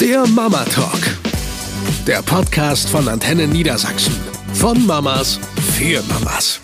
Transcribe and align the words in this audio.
Der 0.00 0.26
Mama 0.26 0.64
Talk. 0.66 1.00
Der 2.06 2.20
Podcast 2.20 2.90
von 2.90 3.08
Antenne 3.08 3.48
Niedersachsen. 3.48 4.14
Von 4.52 4.86
Mamas 4.86 5.40
für 5.74 6.02
Mamas. 6.02 6.60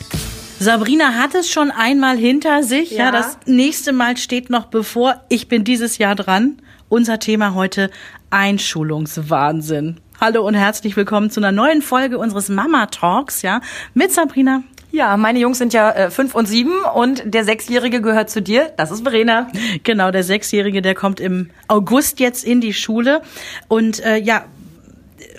Sabrina 0.58 1.14
hat 1.14 1.34
es 1.34 1.50
schon 1.50 1.70
einmal 1.70 2.18
hinter 2.18 2.62
sich. 2.62 2.90
Ja. 2.90 3.06
Ja. 3.06 3.10
das 3.10 3.38
nächste 3.46 3.92
Mal 3.92 4.18
steht 4.18 4.50
noch 4.50 4.66
bevor. 4.66 5.22
Ich 5.30 5.48
bin 5.48 5.64
dieses 5.64 5.96
Jahr 5.96 6.14
dran. 6.14 6.60
Unser 6.90 7.18
Thema 7.20 7.54
heute 7.54 7.90
Einschulungswahnsinn. 8.28 9.98
Hallo 10.20 10.46
und 10.46 10.54
herzlich 10.54 10.94
willkommen 10.96 11.30
zu 11.30 11.40
einer 11.40 11.52
neuen 11.52 11.80
Folge 11.80 12.18
unseres 12.18 12.50
Mama 12.50 12.86
Talks, 12.86 13.40
ja, 13.42 13.60
mit 13.94 14.12
Sabrina. 14.12 14.62
Ja, 14.92 15.16
meine 15.16 15.38
Jungs 15.38 15.56
sind 15.56 15.72
ja 15.72 15.90
äh, 15.90 16.10
fünf 16.10 16.34
und 16.34 16.46
sieben 16.46 16.84
und 16.94 17.22
der 17.24 17.44
Sechsjährige 17.44 18.02
gehört 18.02 18.28
zu 18.28 18.42
dir. 18.42 18.72
Das 18.76 18.90
ist 18.90 19.02
Verena. 19.02 19.48
Genau, 19.84 20.10
der 20.10 20.22
Sechsjährige, 20.22 20.82
der 20.82 20.94
kommt 20.94 21.18
im 21.18 21.50
August 21.66 22.20
jetzt 22.20 22.44
in 22.44 22.60
die 22.60 22.74
Schule. 22.74 23.22
Und 23.68 24.04
äh, 24.04 24.18
ja, 24.18 24.44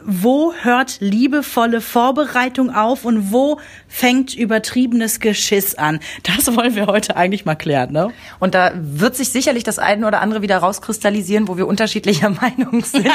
wo 0.03 0.53
hört 0.53 0.97
liebevolle 0.99 1.81
Vorbereitung 1.81 2.73
auf 2.73 3.05
und 3.05 3.31
wo 3.31 3.59
fängt 3.87 4.35
übertriebenes 4.35 5.19
Geschiss 5.19 5.75
an? 5.75 5.99
Das 6.23 6.55
wollen 6.55 6.75
wir 6.75 6.87
heute 6.87 7.15
eigentlich 7.15 7.45
mal 7.45 7.55
klären, 7.55 7.91
ne? 7.91 8.09
Und 8.39 8.55
da 8.55 8.71
wird 8.75 9.15
sich 9.15 9.29
sicherlich 9.29 9.63
das 9.63 9.77
eine 9.77 10.07
oder 10.07 10.21
andere 10.21 10.41
wieder 10.41 10.57
rauskristallisieren, 10.57 11.47
wo 11.47 11.57
wir 11.57 11.67
unterschiedlicher 11.67 12.29
Meinung 12.41 12.83
sind. 12.83 13.07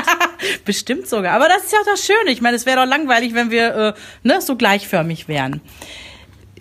Bestimmt 0.65 1.09
sogar. 1.09 1.35
Aber 1.35 1.49
das 1.49 1.65
ist 1.65 1.73
ja 1.73 1.81
auch 1.81 1.87
das 1.87 2.07
Schöne. 2.07 2.31
Ich 2.31 2.41
meine, 2.41 2.57
es 2.57 2.65
wäre 2.65 2.79
doch 2.79 2.87
langweilig, 2.87 3.35
wenn 3.35 3.51
wir 3.51 3.75
äh, 3.75 3.93
ne, 4.23 4.41
so 4.41 4.57
gleichförmig 4.57 5.27
wären. 5.27 5.61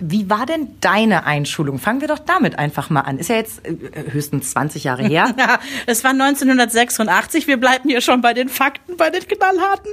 Wie 0.02 0.30
war 0.30 0.46
denn 0.46 0.70
deine 0.82 1.26
Einschulung? 1.26 1.80
Fangen 1.80 2.02
wir 2.02 2.08
doch 2.08 2.20
damit 2.20 2.58
einfach 2.58 2.90
mal 2.90 3.02
an. 3.02 3.18
Ist 3.20 3.30
ja 3.30 3.36
jetzt 3.36 3.66
äh, 3.66 3.76
höchstens 4.12 4.52
20 4.52 4.84
Jahre 4.84 5.04
her. 5.04 5.26
Ja, 5.38 5.60
es 5.86 6.04
war 6.04 6.12
1986. 6.12 7.48
Wir 7.48 7.58
bleiben 7.58 7.90
hier 7.90 8.02
schon 8.02 8.22
bei 8.22 8.34
den 8.34 8.50
Fakten, 8.50 8.98
bei 8.98 9.10
den 9.12 9.22
knallharten. 9.28 9.92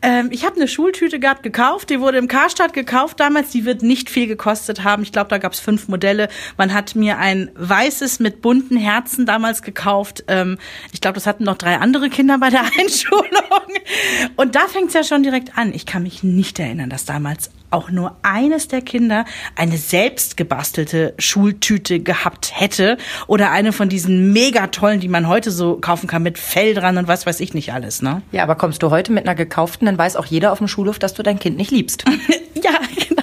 Ähm, 0.00 0.28
ich 0.30 0.44
habe 0.44 0.56
eine 0.56 0.68
Schultüte 0.68 1.18
gehabt, 1.18 1.42
gekauft. 1.42 1.90
Die 1.90 2.00
wurde 2.00 2.18
im 2.18 2.28
Karstadt 2.28 2.72
gekauft 2.72 3.18
damals. 3.18 3.50
Die 3.50 3.64
wird 3.64 3.82
nicht 3.82 4.10
viel 4.10 4.26
gekostet 4.26 4.84
haben. 4.84 5.02
Ich 5.02 5.12
glaube, 5.12 5.28
da 5.28 5.38
gab 5.38 5.52
es 5.52 5.60
fünf 5.60 5.88
Modelle. 5.88 6.28
Man 6.56 6.72
hat 6.72 6.94
mir 6.94 7.18
ein 7.18 7.50
weißes 7.54 8.20
mit 8.20 8.42
bunten 8.42 8.76
Herzen 8.76 9.26
damals 9.26 9.62
gekauft. 9.62 10.24
Ähm, 10.28 10.58
ich 10.92 11.00
glaube, 11.00 11.14
das 11.14 11.26
hatten 11.26 11.44
noch 11.44 11.56
drei 11.56 11.78
andere 11.78 12.10
Kinder 12.10 12.38
bei 12.38 12.50
der 12.50 12.62
Einschulung. 12.78 13.26
Und 14.36 14.54
da 14.54 14.68
fängt 14.68 14.88
es 14.88 14.94
ja 14.94 15.04
schon 15.04 15.22
direkt 15.22 15.58
an. 15.58 15.72
Ich 15.74 15.86
kann 15.86 16.02
mich 16.04 16.22
nicht 16.22 16.58
erinnern, 16.58 16.90
dass 16.90 17.04
damals 17.04 17.50
auch 17.70 17.90
nur 17.90 18.16
eines 18.22 18.68
der 18.68 18.80
Kinder 18.80 19.24
eine 19.56 19.76
selbst 19.76 20.36
gebastelte 20.36 21.14
Schultüte 21.18 22.00
gehabt 22.00 22.52
hätte 22.54 22.96
oder 23.26 23.50
eine 23.50 23.72
von 23.72 23.88
diesen 23.88 24.32
mega 24.32 24.68
tollen, 24.68 25.00
die 25.00 25.08
man 25.08 25.28
heute 25.28 25.50
so 25.50 25.76
kaufen 25.76 26.06
kann 26.06 26.22
mit 26.22 26.38
Fell 26.38 26.74
dran 26.74 26.98
und 26.98 27.08
was 27.08 27.26
weiß 27.26 27.40
ich 27.40 27.54
nicht 27.54 27.72
alles, 27.72 28.02
ne? 28.02 28.22
Ja, 28.32 28.42
aber 28.42 28.54
kommst 28.54 28.82
du 28.82 28.90
heute 28.90 29.12
mit 29.12 29.24
einer 29.26 29.34
gekauften, 29.34 29.86
dann 29.86 29.98
weiß 29.98 30.16
auch 30.16 30.26
jeder 30.26 30.52
auf 30.52 30.58
dem 30.58 30.68
Schulhof, 30.68 30.98
dass 30.98 31.14
du 31.14 31.22
dein 31.22 31.38
Kind 31.38 31.56
nicht 31.56 31.70
liebst. 31.70 32.04
ja, 32.54 32.72
genau. 33.08 33.22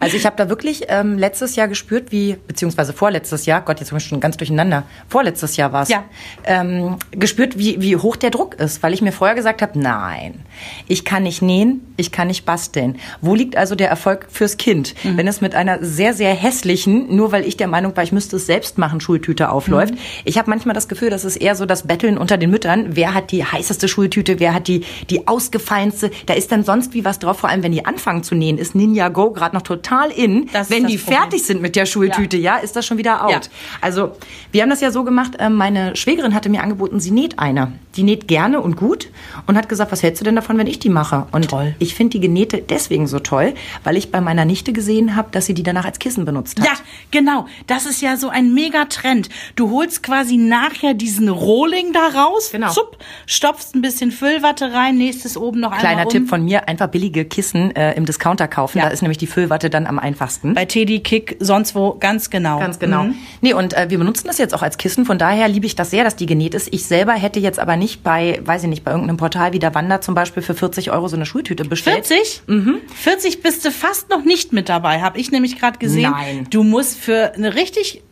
Also 0.00 0.16
ich 0.16 0.24
habe 0.26 0.36
da 0.36 0.48
wirklich 0.48 0.84
ähm, 0.88 1.18
letztes 1.18 1.56
Jahr 1.56 1.66
gespürt, 1.68 2.12
wie, 2.12 2.36
beziehungsweise 2.46 2.92
vorletztes 2.92 3.46
Jahr, 3.46 3.60
Gott, 3.62 3.80
jetzt 3.80 3.90
bin 3.90 3.98
ich 3.98 4.04
schon 4.04 4.20
ganz 4.20 4.36
durcheinander, 4.36 4.84
vorletztes 5.08 5.56
Jahr 5.56 5.72
war 5.72 5.82
es, 5.82 5.88
Ja. 5.88 6.04
ähm, 6.44 6.96
gespürt, 7.10 7.58
wie, 7.58 7.80
wie 7.82 7.96
hoch 7.96 8.16
der 8.16 8.30
Druck 8.30 8.54
ist, 8.54 8.82
weil 8.82 8.94
ich 8.94 9.02
mir 9.02 9.12
vorher 9.12 9.34
gesagt 9.34 9.60
habe, 9.60 9.78
nein, 9.78 10.44
ich 10.86 11.04
kann 11.04 11.22
nicht 11.22 11.42
nähen, 11.42 11.80
ich 11.96 12.12
kann 12.12 12.28
nicht 12.28 12.44
basteln. 12.44 12.96
Wo 13.20 13.34
liegt 13.34 13.56
also 13.56 13.74
der 13.74 13.88
Erfolg 13.88 14.26
fürs 14.30 14.56
Kind? 14.56 14.94
Wenn 15.02 15.26
es 15.26 15.40
mit 15.40 15.54
einer 15.54 15.82
sehr, 15.84 16.14
sehr 16.14 16.34
hässlichen, 16.34 17.14
nur 17.14 17.32
weil 17.32 17.46
ich 17.46 17.56
der 17.56 17.68
Meinung 17.68 17.96
war, 17.96 18.04
ich 18.04 18.12
müsste 18.12 18.36
es 18.36 18.46
selbst 18.46 18.78
machen, 18.78 19.00
Schultüte 19.00 19.50
aufläuft. 19.50 19.94
Ich 20.24 20.38
habe 20.38 20.50
manchmal 20.50 20.74
das 20.74 20.88
Gefühl, 20.88 21.10
das 21.10 21.24
ist 21.24 21.36
eher 21.36 21.54
so 21.54 21.66
das 21.66 21.86
Betteln 21.86 22.18
unter 22.18 22.36
den 22.36 22.50
Müttern. 22.50 22.96
Wer 22.96 23.14
hat 23.14 23.30
die 23.32 23.44
heißeste 23.44 23.88
Schultüte, 23.88 24.40
wer 24.40 24.54
hat 24.54 24.68
die, 24.68 24.84
die 25.10 25.26
ausgefallenste? 25.26 26.10
Da 26.26 26.34
ist 26.34 26.52
dann 26.52 26.64
sonst 26.64 26.94
wie 26.94 27.04
was 27.04 27.18
drauf, 27.18 27.38
vor 27.40 27.50
allem 27.50 27.62
wenn 27.62 27.72
die 27.72 27.84
anfangen 27.84 28.22
zu 28.22 28.34
nähen, 28.34 28.58
ist 28.58 28.74
Ninja 28.74 29.08
Go 29.08 29.30
gerade 29.30 29.54
noch 29.54 29.62
total 29.62 30.10
in. 30.10 30.48
Wenn 30.68 30.86
die 30.86 30.98
Problem. 30.98 31.18
fertig 31.18 31.44
sind 31.44 31.62
mit 31.62 31.76
der 31.76 31.86
Schultüte, 31.86 32.36
ja. 32.36 32.56
ist 32.56 32.76
das 32.76 32.86
schon 32.86 32.98
wieder 32.98 33.24
out. 33.24 33.30
Ja. 33.30 33.40
Also 33.80 34.12
wir 34.52 34.62
haben 34.62 34.70
das 34.70 34.80
ja 34.80 34.90
so 34.90 35.04
gemacht, 35.04 35.32
ähm, 35.38 35.54
meine 35.54 35.96
Schwägerin 35.96 36.34
hatte 36.34 36.48
mir 36.48 36.62
angeboten, 36.62 37.00
sie 37.00 37.10
näht 37.10 37.38
eine. 37.38 37.72
Die 37.96 38.02
näht 38.02 38.28
gerne 38.28 38.60
und 38.60 38.76
gut 38.76 39.08
und 39.46 39.56
hat 39.56 39.68
gesagt, 39.68 39.90
was 39.90 40.02
hältst 40.02 40.20
du 40.20 40.24
denn 40.24 40.36
davon, 40.36 40.47
wenn 40.56 40.66
ich 40.66 40.78
die 40.78 40.88
mache? 40.88 41.26
Und 41.32 41.50
Toll. 41.50 41.74
ich 41.78 41.94
finde 41.94 42.12
die 42.12 42.20
genähte 42.20 42.62
deswegen 42.62 43.06
so 43.06 43.18
toll, 43.18 43.52
weil 43.84 43.96
ich 43.96 44.10
bei 44.10 44.20
meiner 44.22 44.44
Nichte 44.44 44.72
gesehen 44.72 45.16
habe, 45.16 45.28
dass 45.32 45.44
sie 45.46 45.52
die 45.54 45.62
danach 45.62 45.84
als 45.84 45.98
Kissen 45.98 46.24
benutzt 46.24 46.58
hat. 46.60 46.66
Ja, 46.66 46.72
genau. 47.10 47.46
Das 47.66 47.84
ist 47.84 48.00
ja 48.00 48.16
so 48.16 48.28
ein 48.30 48.54
Megatrend. 48.54 49.28
Du 49.56 49.70
holst 49.70 50.02
quasi 50.02 50.36
nachher 50.36 50.94
diesen 50.94 51.28
Rohling 51.28 51.92
da 51.92 52.06
raus, 52.20 52.50
Genau. 52.52 52.70
zupp, 52.70 52.96
stopfst 53.26 53.74
ein 53.74 53.82
bisschen 53.82 54.10
Füllwatte 54.12 54.72
rein, 54.72 54.96
nächstes 54.96 55.36
oben 55.36 55.60
noch 55.60 55.72
Kleiner 55.72 55.88
einmal 55.88 56.06
um. 56.06 56.12
Tipp 56.12 56.28
von 56.28 56.44
mir, 56.44 56.68
einfach 56.68 56.86
billige 56.88 57.24
Kissen 57.24 57.74
äh, 57.76 57.94
im 57.94 58.06
Discounter 58.06 58.46
kaufen. 58.48 58.78
Ja. 58.78 58.84
Da 58.84 58.90
ist 58.90 59.02
nämlich 59.02 59.18
die 59.18 59.26
Füllwatte 59.26 59.68
dann 59.70 59.86
am 59.86 59.98
einfachsten. 59.98 60.54
Bei 60.54 60.64
Teddy, 60.64 61.00
Kick, 61.00 61.36
sonst 61.40 61.74
wo, 61.74 61.94
ganz 61.98 62.30
genau. 62.30 62.58
Ganz 62.60 62.78
genau. 62.78 63.04
Mhm. 63.04 63.14
Nee, 63.40 63.52
und 63.54 63.74
äh, 63.74 63.90
wir 63.90 63.98
benutzen 63.98 64.26
das 64.28 64.38
jetzt 64.38 64.54
auch 64.54 64.62
als 64.62 64.78
Kissen. 64.78 65.04
Von 65.04 65.18
daher 65.18 65.48
liebe 65.48 65.66
ich 65.66 65.74
das 65.74 65.90
sehr, 65.90 66.04
dass 66.04 66.16
die 66.16 66.26
genäht 66.26 66.54
ist. 66.54 66.72
Ich 66.72 66.84
selber 66.86 67.12
hätte 67.14 67.40
jetzt 67.40 67.58
aber 67.58 67.76
nicht 67.76 68.02
bei, 68.02 68.40
weiß 68.44 68.62
ich 68.62 68.68
nicht, 68.68 68.84
bei 68.84 68.90
irgendeinem 68.92 69.16
Portal 69.16 69.52
wie 69.52 69.58
der 69.58 69.74
Wander 69.74 70.00
zum 70.00 70.14
Beispiel 70.14 70.37
für 70.42 70.54
40 70.54 70.90
Euro 70.90 71.08
so 71.08 71.16
eine 71.16 71.26
Schultüte 71.26 71.64
bestellt. 71.64 72.06
40? 72.06 72.42
Mhm. 72.46 72.78
40 72.94 73.42
bist 73.42 73.64
du 73.64 73.70
fast 73.70 74.10
noch 74.10 74.24
nicht 74.24 74.52
mit 74.52 74.68
dabei, 74.68 75.00
habe 75.00 75.18
ich 75.18 75.30
nämlich 75.30 75.58
gerade 75.58 75.78
gesehen. 75.78 76.10
Nein. 76.10 76.46
Du 76.50 76.62
musst 76.62 76.98
für 76.98 77.34
eine 77.34 77.54
richtig 77.54 78.02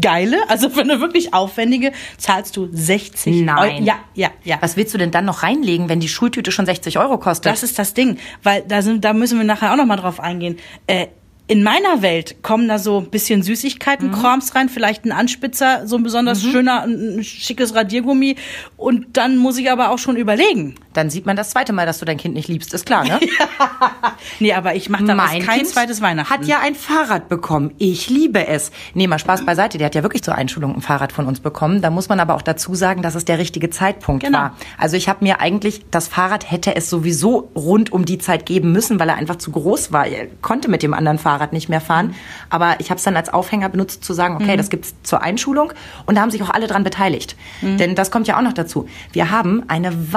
geile, 0.00 0.48
also 0.48 0.68
für 0.70 0.82
eine 0.82 1.00
wirklich 1.00 1.32
aufwendige, 1.32 1.92
zahlst 2.18 2.56
du 2.56 2.68
60 2.70 3.42
Nein. 3.42 3.58
Euro. 3.58 3.82
Ja, 3.84 3.94
ja, 4.14 4.30
ja. 4.44 4.58
Was 4.60 4.76
willst 4.76 4.94
du 4.94 4.98
denn 4.98 5.10
dann 5.10 5.24
noch 5.24 5.42
reinlegen, 5.42 5.88
wenn 5.88 6.00
die 6.00 6.08
Schultüte 6.08 6.52
schon 6.52 6.66
60 6.66 6.98
Euro 6.98 7.18
kostet? 7.18 7.52
Das 7.52 7.62
ist 7.62 7.78
das 7.78 7.94
Ding, 7.94 8.18
weil 8.42 8.62
da 8.62 8.82
sind, 8.82 9.04
da 9.04 9.12
müssen 9.12 9.38
wir 9.38 9.44
nachher 9.44 9.72
auch 9.72 9.76
noch 9.76 9.86
mal 9.86 9.96
drauf 9.96 10.20
eingehen. 10.20 10.58
Äh, 10.86 11.06
in 11.48 11.62
meiner 11.62 12.02
Welt 12.02 12.42
kommen 12.42 12.66
da 12.66 12.78
so 12.78 12.98
ein 12.98 13.10
bisschen 13.10 13.42
Süßigkeiten, 13.42 14.10
Krams 14.10 14.56
rein, 14.56 14.68
vielleicht 14.68 15.04
ein 15.04 15.12
Anspitzer, 15.12 15.86
so 15.86 15.96
ein 15.96 16.02
besonders 16.02 16.42
schöner, 16.42 16.82
ein, 16.82 17.18
ein 17.18 17.24
schickes 17.24 17.72
Radiergummi. 17.74 18.34
Und 18.76 19.16
dann 19.16 19.36
muss 19.36 19.56
ich 19.56 19.70
aber 19.70 19.90
auch 19.90 19.98
schon 19.98 20.16
überlegen. 20.16 20.74
Dann 20.96 21.10
sieht 21.10 21.26
man 21.26 21.36
das 21.36 21.50
zweite 21.50 21.72
Mal, 21.72 21.86
dass 21.86 21.98
du 21.98 22.04
dein 22.04 22.16
Kind 22.16 22.34
nicht 22.34 22.48
liebst, 22.48 22.72
ist 22.74 22.86
klar, 22.86 23.04
ne? 23.04 23.20
Nee, 24.40 24.52
aber 24.52 24.74
ich 24.74 24.88
mache 24.88 25.04
daraus 25.04 25.30
mein 25.32 25.42
kein 25.42 25.58
kind 25.58 25.68
zweites 25.68 26.00
Weihnachten. 26.00 26.30
hat 26.32 26.44
ja 26.46 26.60
ein 26.60 26.74
Fahrrad 26.74 27.28
bekommen. 27.28 27.72
Ich 27.78 28.08
liebe 28.10 28.46
es. 28.46 28.70
Nee, 28.94 29.06
mal 29.06 29.18
Spaß 29.18 29.44
beiseite. 29.46 29.78
Der 29.78 29.86
hat 29.86 29.94
ja 29.94 30.02
wirklich 30.02 30.22
zur 30.22 30.34
Einschulung 30.34 30.74
ein 30.74 30.80
Fahrrad 30.82 31.12
von 31.12 31.26
uns 31.26 31.40
bekommen. 31.40 31.80
Da 31.82 31.90
muss 31.90 32.08
man 32.08 32.20
aber 32.20 32.34
auch 32.34 32.42
dazu 32.42 32.74
sagen, 32.74 33.02
dass 33.02 33.14
es 33.14 33.24
der 33.24 33.38
richtige 33.38 33.70
Zeitpunkt 33.70 34.24
Genau. 34.24 34.38
war. 34.38 34.56
Also 34.78 34.96
ich 34.96 35.08
habe 35.08 35.24
mir 35.24 35.40
eigentlich, 35.40 35.82
das 35.90 36.08
Fahrrad 36.08 36.50
hätte 36.50 36.74
es 36.76 36.90
sowieso 36.90 37.50
rund 37.54 37.92
um 37.92 38.04
die 38.04 38.18
Zeit 38.18 38.46
geben 38.46 38.72
müssen, 38.72 38.98
weil 39.00 39.08
er 39.08 39.16
einfach 39.16 39.36
zu 39.36 39.50
groß 39.50 39.92
war. 39.92 40.06
Er 40.06 40.26
konnte 40.42 40.68
mit 40.68 40.82
dem 40.82 40.94
anderen 40.94 41.18
Fahrrad 41.18 41.52
nicht 41.52 41.68
mehr 41.68 41.80
fahren. 41.80 42.14
Aber 42.50 42.76
ich 42.78 42.90
habe 42.90 42.98
es 42.98 43.04
dann 43.04 43.16
als 43.16 43.32
Aufhänger 43.32 43.68
benutzt, 43.68 44.04
zu 44.04 44.12
sagen, 44.12 44.36
okay, 44.36 44.56
das 44.56 44.70
gibt's 44.70 44.94
zur 45.02 45.22
Einschulung. 45.22 45.72
Und 46.06 46.16
da 46.16 46.20
haben 46.22 46.30
sich 46.30 46.42
auch 46.42 46.50
alle 46.50 46.66
dran 46.66 46.84
beteiligt. 46.84 47.36
Denn 47.62 47.94
das 47.94 48.10
kommt 48.10 48.26
ja 48.28 48.36
auch 48.38 48.42
noch 48.42 48.52
dazu. 48.54 48.88
Wir 49.12 49.30
haben 49.30 49.62
eine 49.68 50.12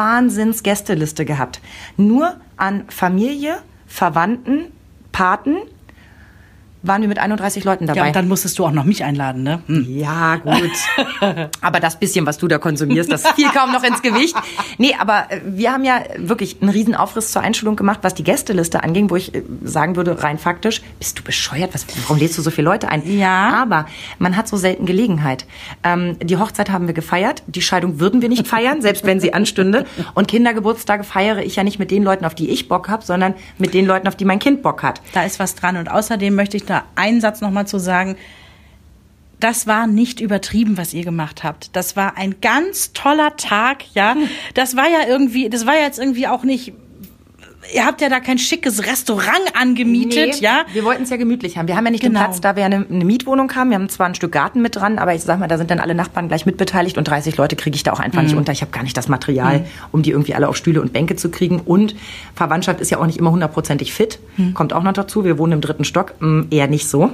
Wahnsinns-Gästeliste 0.70 1.26
gehabt. 1.26 1.62
Nur 1.98 2.40
an 2.58 2.86
Familie, 2.90 3.60
Verwandten, 3.88 4.72
Paten 5.12 5.58
waren 6.82 7.02
wir 7.02 7.10
mit 7.10 7.20
31 7.20 7.64
Leuten 7.64 7.88
dabei. 7.88 8.00
ja, 8.00 8.08
und 8.08 8.16
dann 8.16 8.28
musstest 8.28 8.58
du 8.58 8.66
auch 8.66 8.72
noch 8.72 8.86
mich 8.86 9.04
einladen, 9.04 9.44
ne? 9.44 9.62
Hm. 9.68 9.86
Ja, 9.98 10.38
gut. 10.38 10.72
aber 11.62 11.80
das 11.80 12.00
bisschen, 12.00 12.26
was 12.26 12.38
du 12.38 12.48
da 12.48 12.58
konsumierst, 12.58 13.12
das 13.12 13.28
fiel 13.32 13.50
kaum 13.50 13.72
noch 13.72 13.84
ins 13.84 14.02
Gewicht. 14.02 14.36
Nee, 14.78 14.96
aber 14.98 15.30
äh, 15.30 15.42
wir 15.46 15.74
haben 15.74 15.84
ja 15.84 16.02
wirklich 16.18 16.62
einen 16.62 16.70
riesen 16.70 16.96
Aufriss 16.96 17.32
zur 17.32 17.42
Einschulung 17.42 17.76
gemacht, 17.76 18.00
was 18.02 18.14
die 18.14 18.24
Gästeliste 18.24 18.84
anging, 18.84 19.10
wo 19.10 19.18
ich 19.18 19.36
äh, 19.36 19.44
sagen 19.64 19.98
würde, 19.98 20.24
rein 20.24 20.38
faktisch, 20.38 20.82
bist 21.00 21.20
du 21.20 21.24
bescheuert? 21.24 21.74
Was, 21.74 21.86
warum 22.04 22.18
lädst 22.18 22.38
du 22.38 22.42
so 22.42 22.52
viele 22.52 22.66
Leute 22.66 22.90
ein? 22.90 23.04
Ja. 23.06 23.62
Aber 23.62 23.86
man 24.18 24.38
hat 24.38 24.48
so 24.48 24.56
selten 24.56 24.86
Gelegenheit. 24.86 25.46
Ähm, 25.84 26.18
die 26.24 26.38
Hochzeit 26.38 26.70
haben 26.70 26.88
wir 26.88 26.94
gefeiert, 26.94 27.44
die 27.48 27.62
Scheidung 27.62 28.00
würden 28.00 28.22
wir 28.22 28.30
nicht 28.30 28.48
feiern, 28.48 28.82
selbst 28.82 29.06
wenn 29.06 29.20
sie 29.20 29.34
anstünde. 29.34 29.86
Und 30.14 30.28
Kindergeburtstage 30.30 31.04
feiere 31.04 31.40
ich 31.40 31.58
ja 31.58 31.64
nicht 31.64 31.80
mit 31.80 31.92
den 31.92 32.04
Leuten, 32.04 32.24
auf 32.24 32.36
die 32.36 32.50
ich 32.50 32.70
Bock 32.70 32.88
habe, 32.88 33.04
sondern 33.04 33.34
mit 33.58 33.74
den 33.74 33.86
Leuten, 33.86 34.08
auf 34.08 34.16
die 34.16 34.26
mein 34.26 34.40
Kind 34.40 34.62
Bock 34.62 34.84
hat. 34.84 35.02
Da 35.14 35.24
ist 35.24 35.40
was 35.40 35.56
dran. 35.56 35.76
Und 35.76 35.92
außerdem 35.92 36.34
möchte 36.34 36.56
ich 36.56 36.66
da 36.70 36.86
einen 36.96 37.22
Satz 37.22 37.42
noch 37.42 37.52
mal 37.52 37.66
zu 37.66 37.80
sagen. 37.80 38.16
Das 39.40 39.68
war 39.68 39.88
nicht 39.88 40.20
übertrieben, 40.20 40.78
was 40.78 40.94
ihr 40.94 41.04
gemacht 41.04 41.44
habt. 41.44 41.76
Das 41.76 41.96
war 41.96 42.18
ein 42.18 42.42
ganz 42.42 42.92
toller 42.94 43.36
Tag, 43.38 43.84
ja. 43.94 44.16
Das 44.54 44.76
war 44.76 44.90
ja 44.90 45.08
irgendwie, 45.08 45.50
das 45.50 45.66
war 45.66 45.76
jetzt 45.76 46.00
irgendwie 46.00 46.28
auch 46.28 46.44
nicht, 46.44 46.74
ihr 47.74 47.86
habt 47.86 48.02
ja 48.02 48.10
da 48.10 48.20
kein 48.20 48.38
schickes 48.38 48.86
Restaurant 48.86 49.56
angemietet, 49.60 50.36
Nee, 50.40 50.46
ja. 50.46 50.64
Wir 50.74 50.84
wollten 50.84 51.04
es 51.04 51.10
ja 51.10 51.18
gemütlich 51.18 51.58
haben. 51.58 51.68
Wir 51.68 51.76
haben 51.76 51.86
ja 51.86 51.92
nicht 51.92 52.02
Genau. 52.04 52.20
den 52.20 52.26
Platz, 52.26 52.42
da 52.42 52.56
wir 52.56 52.66
eine, 52.66 52.86
eine 52.90 53.06
Mietwohnung 53.06 53.54
haben. 53.56 53.70
Wir 53.70 53.76
haben 53.78 53.90
zwar 53.90 54.08
ein 54.08 54.16
Stück 54.16 54.32
Garten 54.32 54.62
mit 54.62 54.76
dran, 54.76 55.00
aber 55.00 55.14
ich 55.16 55.22
sag 55.24 55.40
mal, 55.40 55.48
da 55.48 55.58
sind 55.58 55.70
dann 55.72 55.80
alle 55.80 55.96
Nachbarn 55.96 56.28
gleich 56.28 56.46
mitbeteiligt 56.46 56.98
und 56.98 57.08
30 57.08 57.38
Leute 57.38 57.56
kriege 57.56 57.76
ich 57.76 57.84
da 57.84 57.94
auch 57.94 58.00
einfach 58.00 58.22
nicht 58.22 58.32
Mhm. 58.34 58.40
unter. 58.40 58.52
Ich 58.52 58.62
habe 58.62 58.72
gar 58.72 58.84
nicht 58.84 58.96
das 58.98 59.08
Material, 59.08 59.66
um 59.92 60.02
die 60.02 60.12
irgendwie 60.12 60.34
alle 60.36 60.48
auf 60.50 60.58
Stühle 60.58 60.82
und 60.82 60.94
Bänke 60.94 61.16
zu 61.16 61.30
kriegen. 61.30 61.60
Und 61.60 61.96
Verwandtschaft 62.36 62.80
ist 62.82 62.90
ja 62.92 62.98
auch 63.00 63.06
nicht 63.06 63.18
immer 63.18 63.32
hundertprozentig 63.32 63.94
fit. 63.94 64.20
Mhm. 64.38 64.54
Kommt 64.54 64.74
auch 64.74 64.84
noch 64.84 64.94
dazu. 64.94 65.24
Wir 65.24 65.38
wohnen 65.38 65.54
im 65.54 65.62
dritten 65.62 65.84
Stock. 65.84 66.16
Mm, 66.20 66.44
Eher 66.52 66.68
nicht 66.68 66.88
so. 66.88 67.12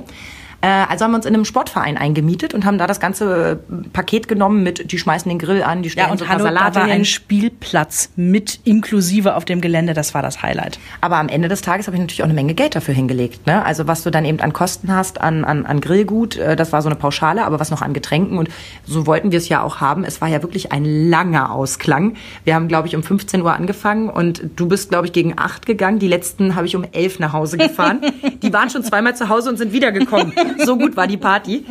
Äh, 0.65 0.88
also 0.89 1.06
haben 1.06 1.12
wir 1.12 1.17
uns 1.17 1.27
in 1.27 1.35
einem 1.35 1.45
Sportverein 1.45 1.95
eingemietet 1.95 2.56
und 2.56 2.65
haben 2.65 2.79
da 2.79 2.88
das 2.88 3.00
ganze 3.00 3.59
äh, 3.69 3.89
Paket 3.94 4.27
genommen 4.27 4.63
mit, 4.63 4.91
die 4.91 4.97
schmeißen 4.97 5.29
den 5.29 5.38
Grill 5.38 5.62
an, 5.62 5.83
die 5.83 5.91
stellen 5.91 6.07
Ja, 6.07 6.12
und 6.12 6.17
so 6.17 6.25
ein 6.25 6.27
paar 6.27 6.39
hallo, 6.39 6.45
da 6.50 6.53
Salate 6.53 6.75
war 6.79 6.85
hin. 6.85 6.94
ein 7.01 7.06
Spielplatz 7.06 8.09
mit 8.15 8.62
inklusive 8.63 9.35
auf 9.35 9.45
dem 9.45 9.62
Gelände. 9.62 9.94
Das 9.94 10.15
war 10.15 10.23
das 10.23 10.41
Highlight. 10.41 10.79
Aber 11.01 11.17
am 11.17 11.29
Ende 11.29 11.50
des 11.50 11.62
Tages 11.62 11.85
habe 11.85 11.97
ich 11.97 12.01
natürlich 12.01 12.23
auch 12.23 12.25
eine 12.25 12.33
Menge 12.33 12.56
Geld 12.56 12.75
dafür 12.75 12.95
hingelegt. 12.95 13.45
Ne? 13.45 13.63
Also 13.63 13.85
was 13.85 14.01
du 14.01 14.09
dann 14.09 14.25
eben 14.25 14.39
an 14.39 14.53
Kosten 14.53 14.91
hast, 14.91 15.21
an, 15.21 15.45
an, 15.45 15.67
an 15.67 15.81
Grillgut, 15.81 16.38
äh, 16.38 16.56
das 16.56 16.71
war 16.73 16.81
so 16.81 16.89
eine 16.89 16.95
Pauschale, 16.95 17.45
aber 17.45 17.59
was 17.59 17.69
noch 17.69 17.83
an 17.83 17.94
Getränken 17.94 18.39
und 18.39 18.50
so 18.88 19.06
wollten 19.06 19.31
wir 19.31 19.38
es 19.38 19.47
ja 19.50 19.61
auch 19.61 19.81
haben. 19.81 20.03
Es 20.03 20.19
war 20.19 20.29
ja 20.29 20.41
wirklich 20.41 20.71
ein 20.71 20.83
langer 20.83 21.51
Ausklang. 21.51 22.15
Wir 22.44 22.56
haben, 22.56 22.68
glaube 22.68 22.88
ich, 22.88 22.95
um 22.95 23.03
15 23.03 23.44
Uhr 23.44 23.53
angefangen 23.53 24.09
und 24.09 24.41
du 24.56 24.68
bist, 24.68 24.89
glaube 24.89 25.06
ich, 25.06 25.13
gegen 25.13 25.38
8 25.38 25.68
gegangen. 25.68 26.00
Die 26.00 26.07
letzten 26.07 26.56
habe 26.56 26.65
ich 26.65 26.75
um 26.75 26.83
11 26.91 27.19
nach 27.19 27.33
Hause 27.33 27.59
gefahren. 27.59 28.01
die 28.41 28.51
waren 28.51 28.71
schon 28.71 28.83
zweimal 28.83 29.15
zu 29.15 29.29
Hause 29.29 29.50
und 29.50 29.57
sind 29.57 29.71
wiedergekommen. 29.71 30.33
So 30.63 30.78
gut 30.78 30.96
war 30.96 31.07
die 31.07 31.18
Party. 31.18 31.66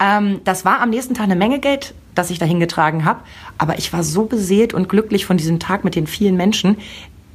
Ähm, 0.00 0.40
das 0.44 0.64
war 0.64 0.80
am 0.80 0.90
nächsten 0.90 1.14
Tag 1.14 1.24
eine 1.24 1.36
Menge 1.36 1.58
Geld, 1.58 1.94
das 2.14 2.30
ich 2.30 2.38
dahin 2.38 2.60
getragen 2.60 3.04
habe. 3.04 3.20
Aber 3.58 3.78
ich 3.78 3.92
war 3.92 4.02
so 4.02 4.24
beseelt 4.24 4.74
und 4.74 4.88
glücklich 4.88 5.26
von 5.26 5.36
diesem 5.36 5.58
Tag 5.58 5.84
mit 5.84 5.94
den 5.94 6.06
vielen 6.06 6.36
Menschen. 6.36 6.76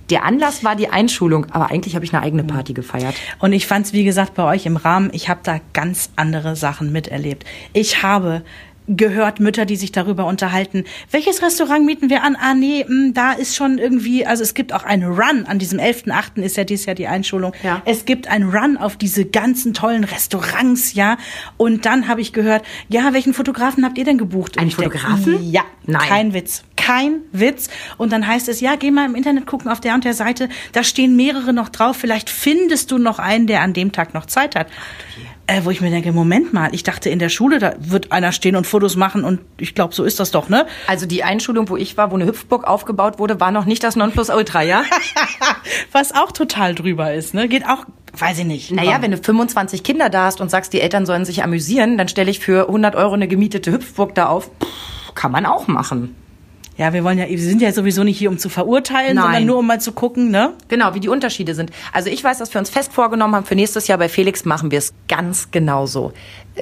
Der 0.09 0.23
Anlass 0.23 0.63
war 0.63 0.75
die 0.75 0.87
Einschulung, 0.87 1.47
aber 1.51 1.69
eigentlich 1.69 1.95
habe 1.95 2.05
ich 2.05 2.13
eine 2.13 2.23
eigene 2.23 2.43
Party 2.43 2.73
gefeiert. 2.73 3.15
Und 3.39 3.51
ich 3.51 3.67
fand's 3.67 3.91
wie 3.91 4.05
gesagt, 4.05 4.35
bei 4.35 4.43
euch 4.43 4.65
im 4.65 4.77
Rahmen, 4.77 5.09
ich 5.11 5.27
habe 5.27 5.41
da 5.43 5.59
ganz 5.73 6.11
andere 6.15 6.55
Sachen 6.55 6.93
miterlebt. 6.93 7.45
Ich 7.73 8.03
habe 8.03 8.41
gehört 8.87 9.39
Mütter, 9.39 9.65
die 9.65 9.75
sich 9.75 9.91
darüber 9.91 10.25
unterhalten, 10.25 10.85
welches 11.11 11.41
Restaurant 11.41 11.85
mieten 11.85 12.09
wir 12.09 12.23
an? 12.23 12.35
Ah, 12.39 12.53
nee, 12.53 12.85
mh, 12.87 13.11
da 13.13 13.33
ist 13.33 13.55
schon 13.55 13.77
irgendwie, 13.77 14.25
also 14.25 14.43
es 14.43 14.53
gibt 14.53 14.73
auch 14.73 14.83
einen 14.83 15.03
Run, 15.03 15.45
an 15.45 15.59
diesem 15.59 15.79
11.8. 15.79 16.41
ist 16.41 16.57
ja 16.57 16.63
dieses 16.63 16.85
Jahr 16.85 16.95
die 16.95 17.07
Einschulung. 17.07 17.53
Ja. 17.63 17.81
Es 17.85 18.05
gibt 18.05 18.27
einen 18.27 18.49
Run 18.49 18.77
auf 18.77 18.95
diese 18.95 19.25
ganzen 19.25 19.73
tollen 19.73 20.03
Restaurants, 20.03 20.93
ja. 20.93 21.17
Und 21.57 21.85
dann 21.85 22.07
habe 22.07 22.21
ich 22.21 22.33
gehört, 22.33 22.65
ja, 22.87 23.13
welchen 23.13 23.33
Fotografen 23.33 23.83
habt 23.85 23.97
ihr 23.97 24.05
denn 24.05 24.17
gebucht? 24.17 24.57
Einen 24.57 24.71
Fotografen? 24.71 25.51
ja, 25.51 25.63
Nein. 25.85 26.07
kein 26.07 26.33
Witz. 26.33 26.63
Kein 26.75 27.21
Witz. 27.33 27.69
Und 27.97 28.13
dann 28.13 28.25
heißt 28.25 28.47
es, 28.47 28.61
ja, 28.61 28.75
geh 28.75 28.91
mal 28.91 29.05
im 29.05 29.15
Internet 29.15 29.45
gucken 29.45 29.69
auf 29.69 29.81
der 29.81 29.93
und 29.93 30.05
der 30.05 30.13
Seite. 30.13 30.47
Da 30.71 30.83
stehen 30.83 31.15
mehrere 31.17 31.51
noch 31.51 31.69
drauf. 31.69 31.97
Vielleicht 31.97 32.29
findest 32.29 32.91
du 32.91 32.97
noch 32.97 33.19
einen, 33.19 33.47
der 33.47 33.61
an 33.61 33.73
dem 33.73 33.91
Tag 33.91 34.13
noch 34.13 34.25
Zeit 34.25 34.55
hat. 34.55 34.67
Äh, 35.49 35.63
wo 35.63 35.71
ich 35.71 35.79
mir 35.79 35.89
denke, 35.89 36.11
Moment 36.11 36.51
mal, 36.51 36.75
ich 36.75 36.83
dachte 36.83 37.09
in 37.09 37.19
der 37.19 37.29
Schule, 37.29 37.59
da 37.59 37.73
wird 37.79 38.11
einer 38.11 38.33
stehen 38.33 38.57
und 38.57 38.67
Fotos 38.67 38.97
machen 38.97 39.23
und 39.23 39.39
ich 39.57 39.73
glaube, 39.75 39.95
so 39.95 40.03
ist 40.03 40.19
das 40.19 40.31
doch, 40.31 40.49
ne? 40.49 40.67
Also 40.87 41.05
die 41.05 41.23
Einschulung, 41.23 41.69
wo 41.69 41.77
ich 41.77 41.95
war, 41.95 42.11
wo 42.11 42.15
eine 42.15 42.25
Hüpfburg 42.25 42.65
aufgebaut 42.65 43.17
wurde, 43.17 43.39
war 43.39 43.51
noch 43.51 43.63
nicht 43.63 43.81
das 43.81 43.95
Nonplusultra, 43.95 44.61
ja? 44.61 44.83
Was 45.93 46.13
auch 46.13 46.33
total 46.33 46.75
drüber 46.75 47.13
ist, 47.13 47.33
ne? 47.33 47.47
Geht 47.47 47.65
auch, 47.65 47.85
weiß 48.17 48.39
ich 48.39 48.45
nicht. 48.45 48.71
Naja, 48.71 49.01
wenn 49.01 49.11
du 49.11 49.17
25 49.17 49.83
Kinder 49.83 50.09
da 50.09 50.25
hast 50.25 50.41
und 50.41 50.51
sagst, 50.51 50.73
die 50.73 50.81
Eltern 50.81 51.05
sollen 51.05 51.23
sich 51.23 51.43
amüsieren, 51.43 51.97
dann 51.97 52.09
stelle 52.09 52.29
ich 52.29 52.39
für 52.39 52.67
100 52.67 52.97
Euro 52.97 53.13
eine 53.13 53.29
gemietete 53.29 53.71
Hüpfburg 53.71 54.15
da 54.15 54.25
auf. 54.25 54.51
Pff, 54.61 55.15
kann 55.15 55.31
man 55.31 55.45
auch 55.45 55.67
machen. 55.67 56.13
Ja, 56.77 56.93
wir 56.93 57.03
wollen 57.03 57.17
ja, 57.17 57.27
wir 57.27 57.39
sind 57.39 57.61
ja 57.61 57.71
sowieso 57.71 58.03
nicht 58.03 58.19
hier, 58.19 58.29
um 58.29 58.37
zu 58.37 58.49
verurteilen, 58.49 59.15
Nein. 59.15 59.23
sondern 59.23 59.45
nur 59.45 59.57
um 59.57 59.67
mal 59.67 59.81
zu 59.81 59.91
gucken, 59.91 60.29
ne? 60.29 60.53
Genau, 60.67 60.93
wie 60.93 60.99
die 60.99 61.09
Unterschiede 61.09 61.55
sind. 61.55 61.71
Also 61.91 62.09
ich 62.09 62.23
weiß, 62.23 62.37
dass 62.37 62.53
wir 62.53 62.59
uns 62.59 62.69
fest 62.69 62.93
vorgenommen 62.93 63.35
haben, 63.35 63.45
für 63.45 63.55
nächstes 63.55 63.87
Jahr 63.87 63.97
bei 63.97 64.09
Felix 64.09 64.45
machen 64.45 64.69
wir 64.69 64.77
es 64.77 64.93
ganz 65.07 65.49
genauso. 65.49 66.13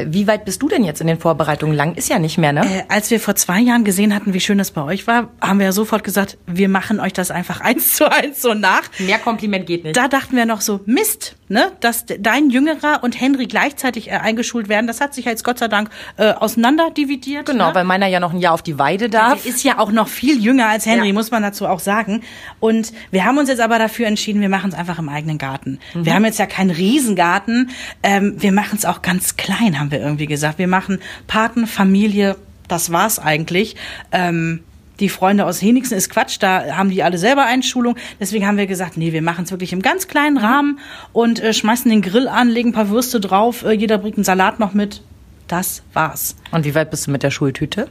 Wie 0.06 0.28
weit 0.28 0.46
bist 0.46 0.62
du 0.62 0.68
denn 0.70 0.84
jetzt 0.84 1.02
in 1.02 1.08
den 1.08 1.20
Vorbereitungen? 1.20 1.76
Lang 1.76 1.96
ist 1.96 2.10
ja 2.10 2.20
nicht 2.20 2.38
mehr, 2.38 2.54
ne? 2.54 2.62
Äh, 2.66 2.84
als 2.90 3.10
wir 3.12 3.20
vor 3.20 3.36
zwei 3.36 3.60
Jahren 3.60 3.84
gesehen 3.84 4.14
hatten, 4.14 4.34
wie 4.34 4.40
schön 4.40 4.58
das 4.58 4.72
bei 4.72 4.84
euch 4.84 5.08
war, 5.08 5.30
haben 5.42 5.60
wir 5.60 5.68
ja 5.68 5.72
sofort 5.72 6.04
gesagt, 6.04 6.38
wir 6.48 6.70
machen 6.70 7.00
euch 7.00 7.14
das 7.14 7.32
einfach 7.32 7.62
eins 7.62 7.94
zu 7.94 8.12
eins 8.12 8.42
so 8.42 8.54
nach. 8.54 8.84
Mehr 9.00 9.20
Kompliment 9.20 9.66
geht 9.68 9.84
nicht. 9.84 9.96
Da 9.98 10.08
dachten 10.08 10.36
wir 10.36 10.46
noch 10.46 10.62
so, 10.62 10.80
Mist, 10.86 11.36
ne, 11.50 11.72
dass 11.80 12.06
de- 12.06 12.18
dein 12.20 12.50
Jüngerer 12.50 13.00
und 13.04 13.20
Henry 13.20 13.46
gleichzeitig 13.46 14.10
äh, 14.10 14.16
eingeschult 14.16 14.70
werden. 14.70 14.88
Das 14.88 15.02
hat 15.02 15.14
sich 15.14 15.26
jetzt 15.26 15.44
Gott 15.44 15.60
sei 15.60 15.68
Dank 15.68 15.90
äh, 16.18 16.32
auseinander 16.34 16.92
dividiert. 16.92 17.46
Genau, 17.48 17.70
ne? 17.70 17.76
weil 17.76 17.84
meiner 17.84 18.08
ja 18.08 18.20
noch 18.20 18.34
ein 18.34 18.40
Jahr 18.40 18.54
auf 18.54 18.62
die 18.62 18.78
Weide 18.80 19.10
darf. 19.10 19.44
Der 19.44 19.52
ist 19.52 19.64
ja 19.64 19.80
auch 19.80 19.92
noch 19.92 20.08
viel 20.08 20.42
jünger 20.44 20.68
als 20.68 20.86
Henry, 20.86 21.08
Ja. 21.08 21.14
muss 21.14 21.32
man 21.32 21.44
dazu 21.44 21.68
auch 21.68 21.80
sagen. 21.80 22.22
Und 22.60 22.92
wir 23.12 23.26
haben 23.26 23.38
uns 23.38 23.50
jetzt 23.50 23.62
aber 23.62 23.80
dafür 23.80 24.08
entschieden, 24.08 24.42
wir 24.42 24.50
machen 24.50 24.72
es 24.72 24.76
einfach 24.78 25.00
im 25.00 25.10
eigenen 25.10 25.38
Garten. 25.38 25.80
Mhm. 25.94 26.06
Wir 26.06 26.14
haben 26.16 26.26
jetzt 26.26 26.40
ja 26.40 26.46
keinen 26.46 26.72
Riesengarten. 26.72 27.70
Ähm, 28.04 28.36
wir 28.38 28.52
machen 28.52 28.78
es 28.78 28.86
auch 28.86 29.02
ganz 29.02 29.38
klein, 29.38 29.76
haben 29.86 29.92
wir 29.92 30.02
irgendwie 30.02 30.26
gesagt. 30.26 30.58
Wir 30.58 30.68
machen 30.68 31.00
Paten, 31.28 31.68
Familie, 31.68 32.36
das 32.68 32.92
war's 32.92 33.20
eigentlich. 33.20 33.76
Ähm, 34.12 34.64
die 35.00 35.10
Freunde 35.10 35.46
aus 35.46 35.62
Henigsen 35.62 35.98
ist 35.98 36.10
Quatsch, 36.10 36.38
da 36.40 36.78
haben 36.78 36.90
die 36.90 37.04
alle 37.04 37.18
selber 37.18 37.46
Einschulung. 37.46 37.96
Deswegen 38.20 38.48
haben 38.48 38.58
wir 38.58 38.66
gesagt, 38.66 38.98
nee, 38.98 39.14
wir 39.14 39.22
machen 39.22 39.44
es 39.44 39.52
wirklich 39.52 39.74
im 39.74 39.82
ganz 39.82 40.08
kleinen 40.08 40.38
Rahmen 40.38 40.80
und 41.14 41.40
äh, 41.40 41.54
schmeißen 41.54 41.92
den 41.92 42.02
Grill 42.02 42.28
an, 42.28 42.50
legen 42.50 42.70
ein 42.70 42.74
paar 42.74 42.90
Würste 42.90 43.20
drauf, 43.20 43.64
äh, 43.64 43.74
jeder 43.74 43.98
bringt 43.98 44.18
einen 44.18 44.24
Salat 44.24 44.60
noch 44.60 44.74
mit. 44.74 45.02
Das 45.48 45.84
war's. 45.94 46.36
Und 46.52 46.66
wie 46.66 46.74
weit 46.74 46.90
bist 46.90 47.06
du 47.06 47.12
mit 47.12 47.22
der 47.22 47.30
Schultüte? 47.30 47.88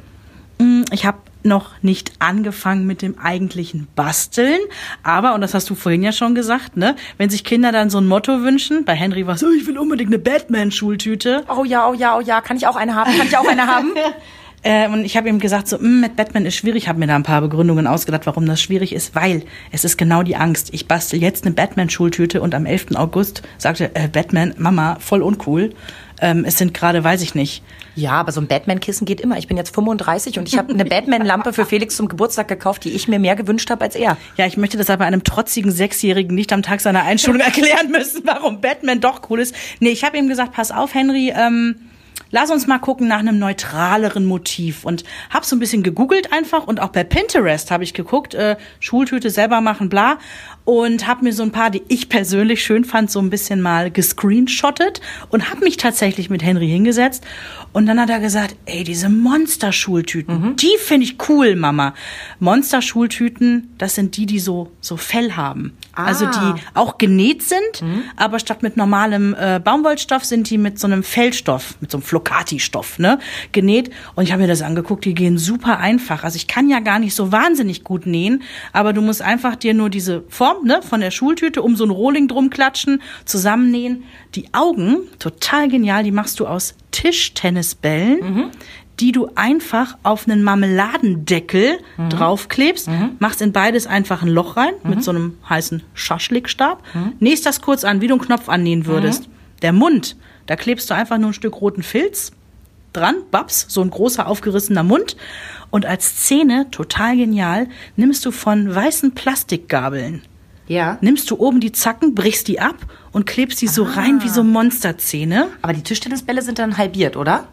Ich 0.94 1.05
habe 1.05 1.19
noch 1.43 1.70
nicht 1.82 2.12
angefangen 2.20 2.87
mit 2.87 3.02
dem 3.02 3.19
eigentlichen 3.19 3.88
Basteln, 3.96 4.61
aber, 5.02 5.35
und 5.35 5.41
das 5.41 5.52
hast 5.52 5.69
du 5.69 5.75
vorhin 5.75 6.05
ja 6.05 6.12
schon 6.12 6.37
gesagt, 6.37 6.76
ne, 6.76 6.94
wenn 7.19 7.31
sich 7.31 7.43
Kinder 7.43 7.73
dann 7.73 7.91
so 7.91 7.99
ein 7.99 8.06
Motto 8.06 8.43
wünschen, 8.43 8.85
bei 8.85 8.94
Henry 8.94 9.26
war 9.26 9.35
es, 9.35 9.43
oh, 9.43 9.50
ich 9.50 9.67
will 9.67 9.76
unbedingt 9.76 10.11
eine 10.11 10.20
Batman-Schultüte. 10.20 11.44
Oh 11.55 11.64
ja, 11.64 11.88
oh 11.88 11.94
ja, 11.94 12.17
oh 12.17 12.20
ja, 12.20 12.41
kann 12.41 12.56
ich 12.56 12.69
auch 12.69 12.76
eine 12.76 12.94
haben? 12.94 13.11
Kann 13.19 13.26
ich 13.26 13.37
auch 13.37 13.46
eine 13.46 13.67
haben? 13.67 13.91
Äh, 14.67 14.88
und 14.88 15.05
ich 15.05 15.19
habe 15.19 15.29
ihm 15.29 15.41
gesagt, 15.41 15.69
so, 15.69 15.76
"Mm, 15.76 16.00
mit 16.00 16.17
Batman 16.17 16.46
ist 16.46 16.55
schwierig, 16.56 16.88
habe 16.88 16.99
mir 16.99 17.06
da 17.06 17.17
ein 17.17 17.23
paar 17.23 17.43
Begründungen 17.43 17.87
ausgedacht, 17.87 18.25
warum 18.25 18.46
das 18.46 18.62
schwierig 18.62 18.94
ist, 18.94 19.14
weil 19.14 19.43
es 19.73 19.85
ist 19.85 19.99
genau 19.99 20.23
die 20.23 20.37
Angst. 20.37 20.70
Ich 20.73 20.88
bastel 20.88 21.20
jetzt 21.20 21.44
eine 21.44 21.55
Batman-Schultüte 21.55 22.41
und 22.41 22.55
am 22.55 22.64
11. 22.64 22.94
August 22.94 23.43
sagte 23.58 23.94
äh, 23.94 24.08
Batman, 24.08 24.55
Mama, 24.56 24.96
voll 25.00 25.20
uncool. 25.20 25.75
Ähm, 26.20 26.44
es 26.44 26.58
sind 26.58 26.75
gerade, 26.75 27.02
weiß 27.02 27.22
ich 27.22 27.34
nicht, 27.34 27.62
Ja, 27.96 28.12
aber 28.12 28.32
so 28.32 28.40
ein 28.40 28.46
Batman-Kissen 28.46 29.05
geht 29.05 29.20
immer. 29.20 29.37
Ich 29.38 29.49
bin 29.49 29.56
jetzt 29.56 29.75
35 29.75 30.38
und 30.38 30.49
ich 30.49 30.56
habe 30.56 30.72
eine 30.72 30.84
Batman-Lampe 30.84 31.52
für 31.52 31.66
Felix 31.66 31.96
zum 31.96 32.08
Geburtstag 32.08 32.49
gekauft, 32.49 32.84
die 32.84 32.90
ich 32.90 33.08
mir 33.08 33.19
mehr 33.19 33.37
gewünscht 33.37 33.70
habe 33.70 33.84
als 33.84 33.94
er. 33.96 34.16
Ja, 34.37 34.46
ich 34.46 34.56
möchte 34.56 34.76
das 34.76 34.90
aber 34.90 35.05
einem 35.05 35.25
trotzigen 35.25 35.70
Sechsjährigen 35.72 36.34
nicht 36.34 36.52
am 36.52 36.62
Tag 36.62 36.81
seiner 36.81 37.02
Einschulung 37.02 37.40
erklären 37.44 37.90
müssen, 37.90 38.22
warum 38.25 38.61
Batman 38.61 39.00
doch 39.00 39.22
cool 39.31 39.40
ist. 39.40 39.55
Nee, 39.81 39.90
ich 39.90 40.05
habe 40.05 40.16
ihm 40.16 40.28
gesagt, 40.28 40.52
pass 40.52 40.70
auf, 40.70 40.94
Henry, 40.94 41.32
ähm, 41.37 41.76
lass 42.34 42.50
uns 42.50 42.66
mal 42.66 42.81
gucken 42.81 43.06
nach 43.06 43.20
einem 43.20 43.38
neutraleren 43.38 44.25
Motiv. 44.25 44.84
Und 44.84 45.04
hab 45.31 45.44
so 45.44 45.54
ein 45.54 45.60
bisschen 45.60 45.84
gegoogelt 45.84 46.32
einfach 46.32 46.66
und 46.66 46.81
auch 46.81 46.88
bei 46.88 47.04
Pinterest 47.04 47.70
habe 47.70 47.84
ich 47.84 47.94
geguckt, 47.94 48.34
äh, 48.34 48.56
Schultüte 48.81 49.31
selber 49.31 49.60
machen, 49.60 49.88
bla. 49.88 50.19
Und 50.64 51.06
habe 51.06 51.25
mir 51.25 51.32
so 51.32 51.44
ein 51.44 51.52
paar, 51.52 51.70
die 51.70 51.82
ich 51.88 52.08
persönlich 52.08 52.64
schön 52.64 52.84
fand, 52.84 53.10
so 53.10 53.20
ein 53.20 53.31
bisschen 53.31 53.60
mal 53.60 53.90
gescreenshottet 53.90 55.00
und 55.28 55.50
habe 55.50 55.60
mich 55.60 55.76
tatsächlich 55.76 56.28
mit 56.28 56.42
Henry 56.42 56.66
hingesetzt. 56.66 57.22
Und 57.72 57.86
dann 57.86 58.00
hat 58.00 58.10
er 58.10 58.19
gesagt, 58.19 58.56
ey, 58.64 58.82
diese 58.82 59.08
Monster-Schultüten, 59.10 60.56
die 60.56 60.76
finde 60.78 61.04
ich 61.04 61.16
cool, 61.28 61.54
Mama. 61.54 61.94
Monster-Schultüten, 62.40 63.75
das 63.78 63.94
sind 63.94 64.16
die, 64.16 64.26
die 64.26 64.40
so, 64.40 64.72
so 64.81 64.96
Fell 64.96 65.32
haben. 65.32 65.76
Also 65.93 66.26
die 66.26 66.60
auch 66.72 66.98
genäht 66.98 67.43
sind, 67.43 67.84
aber 68.17 68.38
statt 68.41 68.62
mit 68.62 68.76
normalem 68.76 69.36
äh, 69.38 69.60
Baumwollstoff 69.62 70.24
sind 70.24 70.50
die 70.50 70.58
mit 70.58 70.79
so 70.81 70.86
einem 70.88 71.05
Fellstoff, 71.05 71.76
mit 71.81 71.91
so 71.91 71.98
einem 71.98 72.05
Flocati-Stoff, 72.24 72.98
ne, 72.98 73.19
genäht. 73.52 73.90
Und 74.14 74.24
ich 74.24 74.32
habe 74.32 74.43
mir 74.43 74.48
das 74.48 74.62
angeguckt, 74.62 75.04
die 75.04 75.14
gehen 75.14 75.38
super 75.38 75.78
einfach. 75.78 76.24
Also 76.24 76.36
ich 76.36 76.46
kann 76.46 76.69
ja 76.69 76.81
gar 76.81 76.98
nicht 76.98 77.14
so 77.14 77.32
wahnsinnig 77.32 77.84
gut 77.84 78.06
nähen, 78.06 78.43
aber 78.72 78.93
du 78.93 79.02
musst 79.02 79.22
einfach 79.22 79.56
dir 79.56 79.74
nur 79.74 79.90
diese 79.90 80.24
Form, 80.28 80.66
ne, 80.66 80.81
von 80.82 81.00
der 81.00 81.10
Schultüte 81.10 81.62
um 81.62 81.76
so 81.76 81.84
ein 81.84 81.90
Rohling 81.90 82.28
drum 82.28 82.50
klatschen, 82.50 83.02
zusammennähen. 83.24 84.04
Die 84.34 84.52
Augen, 84.52 84.98
total 85.19 85.69
genial, 85.69 86.02
die 86.02 86.12
machst 86.12 86.40
du 86.40 86.46
aus 86.46 86.74
Tischtennisbällen 86.90 88.50
die 89.00 89.10
du 89.10 89.28
einfach 89.34 89.96
auf 90.04 90.28
einen 90.28 90.44
Marmeladendeckel 90.44 91.81
draufklebst, 92.10 92.88
machst 93.19 93.43
in 93.43 93.50
beides 93.50 93.88
einfach 93.88 94.22
ein 94.22 94.28
Loch 94.28 94.56
rein 94.56 94.74
mit 94.84 95.02
so 95.02 95.10
einem 95.10 95.36
heißen 95.48 95.82
Schaschlikstab, 95.94 96.81
nähst 97.19 97.44
das 97.44 97.60
kurz 97.60 97.82
an, 97.82 98.00
wie 98.00 98.06
du 98.06 98.14
einen 98.14 98.22
Knopf 98.22 98.48
annähen 98.48 98.86
würdest. 98.86 99.28
Der 99.62 99.72
Mund, 99.72 100.14
da 100.46 100.56
klebst 100.56 100.89
du 100.91 100.94
einfach 100.94 101.19
nur 101.19 101.31
ein 101.31 101.34
Stück 101.34 101.60
roten 101.60 101.82
Filz 101.82 102.32
dran, 102.93 103.17
babs, 103.31 103.67
so 103.69 103.81
ein 103.82 103.91
großer 103.91 104.27
aufgerissener 104.27 104.82
Mund. 104.84 105.17
Und 105.70 105.84
als 105.84 106.17
Zähne, 106.19 106.69
total 106.70 107.17
genial, 107.17 107.67
nimmst 107.96 108.24
du 108.24 108.31
von 108.31 108.72
weißen 108.72 109.15
Plastikgabeln 109.15 110.22
Ja. 110.69 110.98
nimmst 111.01 111.31
du 111.31 111.36
oben 111.39 111.58
die 111.60 111.72
Zacken, 111.72 112.15
brichst 112.15 112.46
die 112.48 112.60
ab 112.60 112.77
und 113.13 113.27
klebst 113.27 113.60
die 113.63 113.67
so 113.69 113.82
rein 113.82 114.22
wie 114.22 114.29
so 114.29 114.44
Monsterzähne. 114.44 115.48
Aber 115.63 115.72
die 115.72 115.82
Tischtennisbälle 115.82 116.43
sind 116.43 116.58
dann 116.60 116.77
halbiert, 116.79 117.17
oder? 117.17 117.48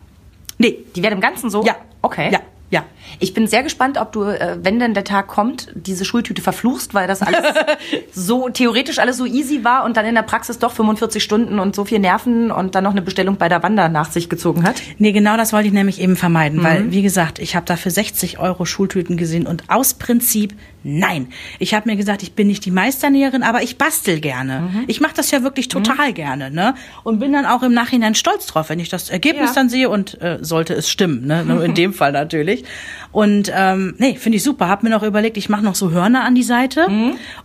Nee, 0.60 0.78
Die 0.96 1.02
werden 1.02 1.16
im 1.16 1.22
Ganzen 1.22 1.50
so? 1.50 1.64
Ja. 1.66 1.76
Okay. 2.04 2.30
Ja. 2.32 2.40
Ja. 2.72 2.86
Ich 3.20 3.34
bin 3.34 3.46
sehr 3.48 3.64
gespannt, 3.64 3.98
ob 3.98 4.14
du, 4.14 4.24
äh, 4.24 4.58
wenn 4.64 4.80
denn 4.80 4.94
der 4.94 5.04
Tag 5.04 5.28
kommt, 5.28 5.68
diese 5.76 6.06
Schultüte 6.06 6.42
verfluchst, 6.42 6.94
weil 6.94 7.06
das 7.06 7.22
alles 7.22 7.42
so 8.14 8.48
theoretisch 8.48 8.98
alles 8.98 9.18
so 9.18 9.26
easy 9.26 9.66
war 9.66 9.84
und 9.84 9.98
dann 9.98 10.06
in 10.06 10.16
der 10.16 10.22
Praxis 10.22 10.58
doch 10.58 10.72
45 10.72 11.22
Stunden 11.22 11.60
und 11.60 11.76
so 11.76 11.84
viel 11.84 12.00
Nerven 12.00 12.50
und 12.50 12.74
dann 12.74 12.86
noch 12.86 12.92
eine 12.92 13.02
Bestellung 13.02 13.36
bei 13.36 13.50
der 13.50 13.62
Wander 13.62 13.90
nach 13.90 14.10
sich 14.10 14.30
gezogen 14.30 14.64
hat. 14.64 14.82
Nee, 14.98 15.12
genau 15.12 15.36
das 15.36 15.52
wollte 15.52 15.68
ich 15.68 15.74
nämlich 15.74 16.00
eben 16.00 16.16
vermeiden, 16.16 16.64
weil, 16.64 16.92
wie 16.92 17.02
gesagt, 17.02 17.40
ich 17.40 17.58
habe 17.58 17.66
da 17.66 17.76
für 17.76 17.92
60 17.92 18.40
Euro 18.40 18.66
Schultüten 18.66 19.18
gesehen 19.18 19.46
und 19.46 19.66
aus 19.68 19.94
Prinzip 19.94 20.56
nein. 20.84 21.28
Ich 21.60 21.74
habe 21.74 21.90
mir 21.90 21.96
gesagt, 21.96 22.24
ich 22.24 22.34
bin 22.34 22.48
nicht 22.48 22.66
die 22.66 22.72
Meisternäherin, 22.72 23.44
aber 23.44 23.62
ich 23.64 23.78
bastel 23.78 24.20
gerne. 24.20 24.86
Ich 24.88 25.02
mache 25.02 25.14
das 25.16 25.32
ja 25.32 25.44
wirklich 25.44 25.68
total 25.68 26.14
gerne, 26.14 26.52
ne? 26.52 26.76
Und 27.04 27.20
bin 27.20 27.34
dann 27.34 27.46
auch 27.46 27.64
im 27.64 27.74
Nachhinein 27.74 28.16
stolz 28.16 28.48
drauf, 28.48 28.70
wenn 28.70 28.80
ich 28.80 28.90
das 28.90 29.10
Ergebnis 29.10 29.50
Ja. 29.52 29.56
dann 29.56 29.70
sehe 29.70 29.90
und 29.90 30.22
äh, 30.22 30.40
sollte 30.42 30.74
es 30.74 30.90
stimmen, 30.90 31.26
ne? 31.26 31.44
Nur 31.46 31.64
in 31.64 31.74
dem 31.76 31.94
Fall 31.94 32.12
natürlich. 32.12 32.64
Und 33.12 33.52
ähm, 33.54 33.96
nee, 33.98 34.16
finde 34.16 34.38
ich 34.38 34.44
super. 34.44 34.70
Hab 34.70 34.84
mir 34.84 34.90
noch 34.90 35.04
überlegt, 35.04 35.36
ich 35.38 35.50
mache 35.50 35.64
noch 35.64 35.76
so 35.76 35.92
Hörner 35.92 36.24
an 36.24 36.34
die 36.36 36.44
Seite. 36.44 36.88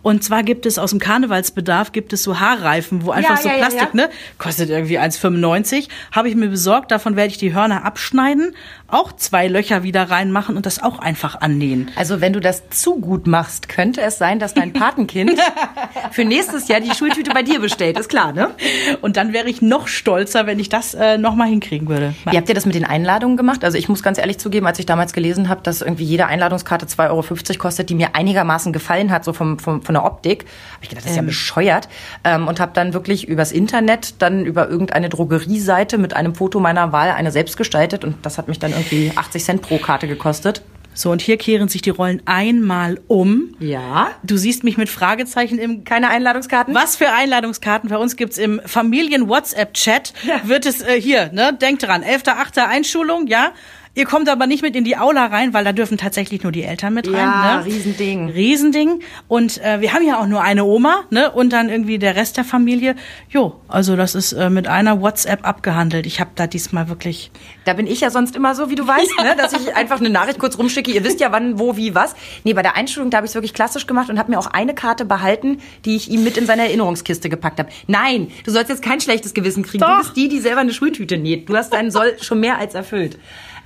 Und 0.03 0.23
zwar 0.23 0.43
gibt 0.43 0.65
es 0.67 0.79
aus 0.79 0.91
dem 0.91 1.01
Karnevalsbedarf 1.01 1.93
gibt 1.93 2.13
es 2.13 2.23
so 2.23 2.39
Haarreifen, 2.39 3.05
wo 3.05 3.11
einfach 3.11 3.37
so 3.39 3.49
ja, 3.49 3.55
ja, 3.55 3.61
Plastik, 3.61 3.89
ja. 3.95 4.07
ne? 4.07 4.11
Kostet 4.39 4.71
irgendwie 4.71 4.99
1,95. 4.99 5.89
Habe 6.13 6.29
ich 6.29 6.37
mir 6.37 6.49
besorgt. 6.49 6.91
Davon 6.91 7.17
werde 7.17 7.31
ich 7.31 7.39
die 7.39 7.53
Hörner 7.55 7.85
abschneiden, 7.85 8.55
auch 8.89 9.13
zwei 9.13 9.49
Löcher 9.49 9.83
wieder 9.83 10.11
reinmachen 10.11 10.57
und 10.57 10.65
das 10.65 10.83
auch 10.83 11.01
einfach 11.01 11.41
annähen. 11.41 11.91
Also 11.97 12.21
wenn 12.21 12.33
du 12.33 12.41
das 12.41 12.69
zu 12.71 13.01
gut 13.01 13.27
machst, 13.27 13.69
könnte 13.69 14.01
es 14.01 14.19
sein, 14.19 14.39
dass 14.39 14.55
dein 14.55 14.73
Patenkind 14.75 15.41
für 16.13 16.25
nächstes 16.25 16.69
Jahr 16.69 16.81
die 16.81 16.95
Schultüte 16.95 17.33
bei 17.33 17.43
dir 17.43 17.61
bestellt. 17.61 17.99
Ist 17.99 18.09
klar, 18.09 18.33
ne? 18.33 18.51
Und 19.03 19.17
dann 19.17 19.33
wäre 19.33 19.49
ich 19.49 19.61
noch 19.61 19.89
stolzer, 19.89 20.47
wenn 20.47 20.61
ich 20.61 20.69
das 20.69 20.95
äh, 20.95 21.19
nochmal 21.19 21.49
hinkriegen 21.49 21.89
würde. 21.89 22.15
Wie 22.31 22.37
habt 22.37 22.49
ihr 22.49 22.55
das 22.55 22.65
mit 22.65 22.75
den 22.75 22.85
Einladungen 22.85 23.37
gemacht? 23.37 23.65
Also 23.65 23.77
ich 23.77 23.89
muss 23.89 24.03
ganz 24.03 24.19
ehrlich 24.19 24.39
zugeben, 24.39 24.67
als 24.67 24.79
ich 24.79 24.87
damals 24.87 25.13
gelesen 25.13 25.49
habe, 25.49 25.63
dass 25.63 25.81
irgendwie 25.83 26.05
jede 26.05 26.27
Einladungskarte 26.27 26.87
2,50 26.87 27.11
Euro 27.11 27.59
kostet, 27.59 27.91
die 27.91 27.95
mir 27.95 28.15
einigermaßen 28.15 28.73
gefallen 28.73 29.11
hat, 29.11 29.25
so 29.25 29.33
vom, 29.33 29.59
vom, 29.59 29.83
von 29.83 29.95
der 29.95 30.05
Optik, 30.05 30.45
habe 30.75 30.83
ich 30.83 30.89
gedacht, 30.91 31.05
das 31.05 31.11
ist 31.11 31.17
ja 31.17 31.23
bescheuert. 31.23 31.89
Ähm, 32.23 32.47
und 32.47 32.61
habe 32.61 32.73
dann 32.73 32.95
wirklich 32.95 33.27
übers 33.27 33.51
Internet, 33.51 34.23
dann 34.23 34.45
über 34.45 34.69
irgendeine 34.69 35.09
Drogerieseite 35.09 35.99
mit 35.99 36.15
einem 36.15 36.37
Foto 36.37 36.61
meiner 36.61 36.93
Wahl 36.93 37.11
eine 37.11 37.33
selbst 37.33 37.57
gestaltet 37.57 38.05
und 38.05 38.15
das 38.23 38.39
hat 38.39 38.47
mich 38.47 38.61
dann 38.61 38.76
irgendwie 38.77 39.13
80 39.15 39.45
Cent 39.45 39.63
pro 39.63 39.79
Karte 39.79 40.07
gekostet. 40.07 40.63
So, 40.97 41.11
und 41.11 41.21
hier 41.21 41.37
kehren 41.37 41.69
sich 41.69 41.83
die 41.83 41.91
Rollen 41.91 42.23
einmal 42.25 42.99
um. 43.07 43.55
Ja. 43.59 44.13
Du 44.23 44.39
siehst 44.39 44.65
mich 44.65 44.79
mit 44.79 44.89
Fragezeichen 44.89 45.59
im 45.59 45.85
Keine 45.85 46.09
Einladungskarten? 46.09 46.75
Was 46.75 46.97
für 46.97 47.13
Einladungskarten? 47.13 47.91
Bei 47.91 47.99
uns 47.99 48.17
gibt's 48.17 48.39
im 48.39 48.63
Familien-WhatsApp-Chat. 48.65 50.15
Wird 50.45 50.65
es 50.65 50.81
äh, 50.81 50.99
hier, 50.99 51.31
ne? 51.35 51.53
Denkt 51.53 51.83
dran, 51.83 52.03
11.8. 52.03 52.67
Einschulung, 52.67 53.27
ja? 53.27 53.53
Ihr 53.97 54.05
kommt 54.05 54.29
aber 54.29 54.47
nicht 54.47 54.61
mit 54.61 54.77
in 54.77 54.85
die 54.85 54.99
Aula 54.99 55.25
rein, 55.25 55.55
weil 55.55 55.65
da 55.65 55.73
dürfen 55.73 55.97
tatsächlich 55.97 56.43
nur 56.43 56.53
die 56.53 56.65
Eltern 56.65 56.93
mit 56.93 57.07
rein. 57.07 57.15
Ja, 57.15 57.57
ne? 57.57 57.65
Riesending. 57.65 58.29
Riesending. 58.29 59.01
Und 59.27 59.57
äh, 59.65 59.81
wir 59.81 59.95
haben 59.95 60.07
ja 60.07 60.21
auch 60.21 60.27
nur 60.27 60.43
eine 60.43 60.65
Oma, 60.65 61.05
ne? 61.09 61.31
Und 61.31 61.55
dann 61.55 61.71
irgendwie 61.71 61.99
der 61.99 62.15
Rest 62.15 62.37
der 62.37 62.45
Familie. 62.45 62.95
Jo, 63.31 63.59
also 63.69 63.97
das 63.97 64.15
ist 64.15 64.35
äh, 64.35 64.51
mit 64.51 64.69
einer 64.69 65.01
WhatsApp 65.01 65.49
abgehandelt. 65.49 66.05
Ich 66.05 66.21
habe 66.21 66.29
da 66.35 66.47
diesmal 66.47 66.91
wirklich. 66.91 67.31
Da 67.65 67.73
bin 67.73 67.87
ich 67.87 68.03
ja 68.03 68.11
sonst 68.11 68.37
immer 68.37 68.55
so, 68.55 68.69
wie 68.69 68.75
du 68.75 68.87
weißt, 68.87 69.19
ne? 69.23 69.35
dass 69.35 69.55
ich 69.55 69.75
einfach 69.75 69.99
eine 69.99 70.11
Nachricht 70.11 70.39
kurz 70.39 70.59
rumschicke. 70.59 70.91
Ihr 70.91 71.03
wisst 71.03 71.21
ja, 71.21 71.33
wann, 71.33 71.59
wo, 71.59 71.79
wie, 71.79 71.95
was. 71.95 72.15
Nee, 72.45 72.53
bei 72.53 72.61
der 72.61 72.77
Einschulung, 72.77 73.09
da 73.09 73.17
habe 73.17 73.25
ich 73.25 73.31
es 73.31 73.35
wirklich 73.35 73.55
klassisch 73.55 73.87
gemacht 73.87 74.11
und 74.11 74.19
habe 74.19 74.31
mir 74.31 74.39
auch 74.39 74.49
eine 74.49 74.75
Karte 74.75 75.07
behalten, 75.07 75.63
die 75.87 75.97
ich 75.97 76.11
ihm 76.11 76.23
mit 76.23 76.37
in 76.37 76.45
seine 76.45 76.65
Erinnerungskiste 76.65 77.31
gepackt 77.31 77.59
habe. 77.61 77.71
Nein, 77.87 78.31
du 78.45 78.51
sollst 78.51 78.69
jetzt 78.69 78.83
kein 78.83 79.01
schlechtes 79.01 79.33
Gewissen 79.33 79.63
kriegen. 79.63 79.83
Du 79.83 79.89
Doch. 79.89 80.01
bist 80.01 80.17
die, 80.19 80.29
die 80.29 80.41
selber 80.41 80.61
eine 80.61 80.75
Schultüte 80.75 81.17
näht. 81.17 81.49
Du 81.49 81.57
hast 81.57 81.73
deinen 81.73 81.91
Soll 81.91 82.19
schon 82.21 82.41
mehr 82.41 82.59
als 82.59 82.75
erfüllt. 82.75 83.17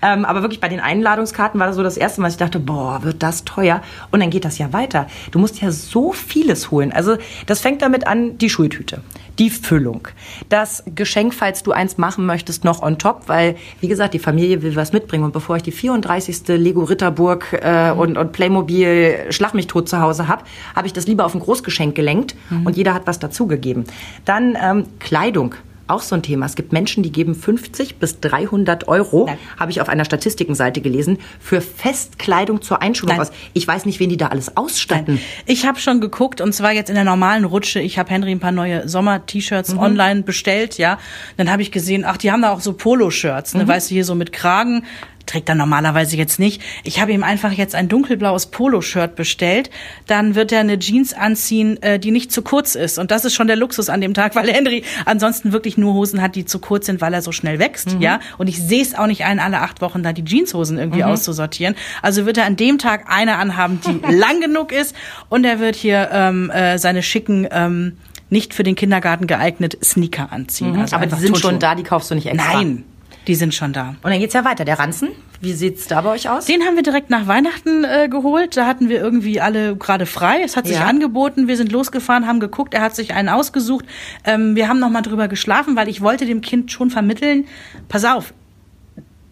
Ähm, 0.03 0.25
aber 0.25 0.43
wirklich 0.43 0.61
bei 0.61 0.69
den 0.69 0.81
Einladungskarten 0.81 1.59
war 1.61 1.67
das 1.67 1.77
so 1.77 1.83
das 1.83 1.97
erste 1.97 2.21
Mal, 2.21 2.29
dass 2.29 2.35
ich 2.35 2.39
dachte, 2.39 2.59
boah, 2.59 3.03
wird 3.03 3.23
das 3.23 3.45
teuer. 3.45 3.83
Und 4.11 4.21
dann 4.21 4.31
geht 4.31 4.45
das 4.45 4.59
ja 4.59 4.73
weiter. 4.73 5.07
Du 5.31 5.39
musst 5.39 5.61
ja 5.61 5.71
so 5.71 6.13
vieles 6.13 6.71
holen. 6.71 6.93
Also 6.93 7.17
das 7.47 7.61
fängt 7.61 7.83
damit 7.83 8.07
an, 8.07 8.39
die 8.39 8.51
Schultüte, 8.51 9.03
die 9.39 9.51
Füllung, 9.51 10.09
das 10.49 10.85
Geschenk, 10.95 11.35
falls 11.35 11.63
du 11.63 11.73
eins 11.73 11.99
machen 11.99 12.27
möchtest, 12.27 12.65
noch 12.65 12.83
on 12.83 12.99
top, 12.99 13.25
weil, 13.27 13.57
wie 13.81 13.89
gesagt, 13.89 14.15
die 14.15 14.19
Familie 14.19 14.63
will 14.63 14.77
was 14.77 14.93
mitbringen. 14.93 15.25
Und 15.25 15.33
bevor 15.33 15.57
ich 15.57 15.63
die 15.63 15.73
34. 15.73 16.49
Lego 16.49 16.85
Ritterburg 16.85 17.53
äh, 17.53 17.91
und, 17.91 18.17
und 18.17 18.33
Playmobil 18.33 19.27
Schlag 19.31 19.55
mich 19.55 19.67
tot 19.67 19.89
zu 19.89 20.01
Hause 20.01 20.29
habe, 20.29 20.45
habe 20.75 20.87
ich 20.87 20.93
das 20.93 21.07
lieber 21.07 21.25
auf 21.25 21.35
ein 21.35 21.41
Großgeschenk 21.41 21.95
gelenkt 21.95 22.35
und 22.65 22.77
jeder 22.77 22.95
hat 22.95 23.07
was 23.07 23.19
dazugegeben. 23.19 23.85
Dann 24.25 24.57
ähm, 24.61 24.85
Kleidung. 24.99 25.55
Auch 25.91 26.03
so 26.03 26.15
ein 26.15 26.23
Thema. 26.23 26.47
Es 26.47 26.55
gibt 26.55 26.73
Menschen, 26.73 27.03
die 27.03 27.11
geben 27.11 27.35
50 27.35 27.97
bis 27.97 28.21
300 28.21 28.87
Euro, 28.87 29.27
Nein. 29.27 29.39
habe 29.59 29.73
ich 29.73 29.81
auf 29.81 29.89
einer 29.89 30.05
Statistikenseite 30.05 30.81
gelesen, 30.81 31.19
für 31.41 31.61
Festkleidung 31.61 32.63
zur 32.63 32.81
Einschulung 32.81 33.17
Nein. 33.17 33.27
aus. 33.27 33.33
Ich 33.55 33.67
weiß 33.67 33.87
nicht, 33.87 33.99
wen 33.99 34.09
die 34.09 34.17
da 34.17 34.29
alles 34.29 34.57
ausstatten. 34.57 35.21
Ich 35.47 35.67
habe 35.67 35.81
schon 35.81 36.01
geguckt 36.01 36.41
und 36.41 36.53
zwar 36.53 36.73
jetzt 36.73 36.91
in 36.91 36.95
der 36.95 37.03
normalen 37.03 37.45
Rutsche. 37.45 37.81
Ich 37.81 37.99
habe 37.99 38.09
Henry 38.11 38.31
ein 38.31 38.39
paar 38.39 38.53
neue 38.53 38.89
Sommer-T-Shirts 38.89 39.77
online 39.77 40.23
bestellt, 40.23 40.79
ja. 40.79 40.99
Dann 41.37 41.51
habe 41.51 41.63
ich 41.63 41.73
gesehen, 41.73 42.05
ach, 42.07 42.19
die 42.19 42.31
haben 42.31 42.43
da 42.43 42.53
auch 42.53 42.61
so 42.61 42.73
Poloshirts, 42.73 43.55
ne, 43.55 43.67
weißt 43.67 43.91
du, 43.91 43.95
hier 43.95 44.05
so 44.05 44.15
mit 44.15 44.33
Kragen. 44.33 44.85
Trägt 45.27 45.49
er 45.49 45.55
normalerweise 45.55 46.17
jetzt 46.17 46.39
nicht. 46.39 46.61
Ich 46.83 47.01
habe 47.01 47.13
ihm 47.13 47.23
einfach 47.23 47.53
jetzt 47.53 47.75
ein 47.75 47.89
dunkelblaues 47.89 48.47
Poloshirt 48.47 49.15
bestellt. 49.15 49.71
Dann 50.07 50.35
wird 50.35 50.51
er 50.51 50.61
eine 50.61 50.79
Jeans 50.79 51.13
anziehen, 51.15 51.81
äh, 51.83 51.99
die 51.99 52.11
nicht 52.11 52.33
zu 52.33 52.43
kurz 52.43 52.75
ist. 52.75 52.99
Und 52.99 53.11
das 53.11 53.25
ist 53.25 53.35
schon 53.35 53.47
der 53.47 53.57
Luxus 53.57 53.89
an 53.89 54.01
dem 54.01 54.15
Tag, 54.15 54.35
weil 54.37 54.51
Henry 54.53 54.83
ansonsten 55.05 55.53
wirklich 55.53 55.77
nur 55.79 55.95
Hosen 55.95 56.21
hat, 56.21 56.35
die 56.35 56.45
zu 56.45 56.59
kurz 56.59 56.87
sind, 56.87 57.01
weil 57.01 57.15
er 57.15 57.23
so 57.23 57.33
schnell 57.33 57.59
wächst, 57.59 57.97
ja. 58.01 58.21
Und 58.39 58.49
ich 58.49 58.61
sehe 58.61 58.83
es 58.83 58.95
auch 58.95 59.07
nicht 59.07 59.25
ein, 59.25 59.39
alle 59.39 59.61
acht 59.61 59.81
Wochen 59.81 60.03
da 60.03 60.13
die 60.13 60.25
Jeanshosen 60.25 60.79
irgendwie 60.79 61.05
auszusortieren. 61.05 61.75
Also 62.03 62.27
wird 62.27 62.39
er 62.39 62.47
an 62.47 62.57
dem 62.57 62.79
Tag 62.79 63.05
eine 63.09 63.37
anhaben, 63.37 63.81
die 63.87 64.13
lang 64.13 64.41
genug 64.41 64.73
ist. 64.73 64.95
Und 65.29 65.45
er 65.45 65.61
wird 65.61 65.77
hier 65.77 66.09
ähm, 66.13 66.51
äh, 66.51 66.79
seine 66.79 67.03
schicken, 67.03 67.47
ähm, 67.51 67.99
nicht 68.31 68.55
für 68.55 68.63
den 68.63 68.75
Kindergarten 68.75 69.27
geeignet 69.27 69.79
Sneaker 69.83 70.33
anziehen. 70.33 70.77
Also 70.77 70.97
Aber 70.97 71.07
die 71.07 71.15
sind 71.17 71.29
Turnschuhe. 71.29 71.51
schon 71.51 71.59
da, 71.59 71.75
die 71.75 71.83
kaufst 71.83 72.11
du 72.11 72.15
nicht 72.15 72.27
extra. 72.27 72.55
Nein, 72.55 72.85
die 73.27 73.35
sind 73.35 73.55
schon 73.55 73.73
da. 73.73 73.91
Und 74.03 74.11
dann 74.11 74.19
geht's 74.19 74.35
ja 74.35 74.45
weiter. 74.45 74.65
Der 74.65 74.79
Ranzen, 74.79 75.09
wie 75.41 75.53
sieht's 75.53 75.87
da 75.87 76.01
bei 76.01 76.11
euch 76.11 76.29
aus? 76.29 76.47
Den 76.47 76.63
haben 76.65 76.77
wir 76.77 76.83
direkt 76.83 77.11
nach 77.11 77.27
Weihnachten 77.27 77.85
äh, 77.85 78.09
geholt. 78.09 78.57
Da 78.57 78.67
hatten 78.67 78.89
wir 78.89 79.01
irgendwie 79.01 79.41
alle 79.41 79.77
gerade 79.77 80.07
frei. 80.07 80.43
Es 80.45 80.57
hat 80.57 80.67
sich 80.67 80.77
Ja. 80.77 80.87
angeboten. 80.87 81.47
Wir 81.49 81.57
sind 81.57 81.71
losgefahren, 81.73 82.27
haben 82.27 82.41
geguckt. 82.41 82.75
Er 82.75 82.81
hat 82.83 82.95
sich 82.97 83.15
einen 83.15 83.29
ausgesucht. 83.29 83.85
Ähm, 84.25 84.57
wir 84.57 84.69
haben 84.69 84.79
noch 84.81 84.91
mal 84.91 85.03
drüber 85.03 85.29
geschlafen, 85.29 85.77
weil 85.77 85.89
ich 85.89 86.01
wollte 86.01 86.27
dem 86.27 86.41
Kind 86.41 86.73
schon 86.73 86.91
vermitteln. 86.91 87.47
Pass 87.89 88.05
auf, 88.05 88.33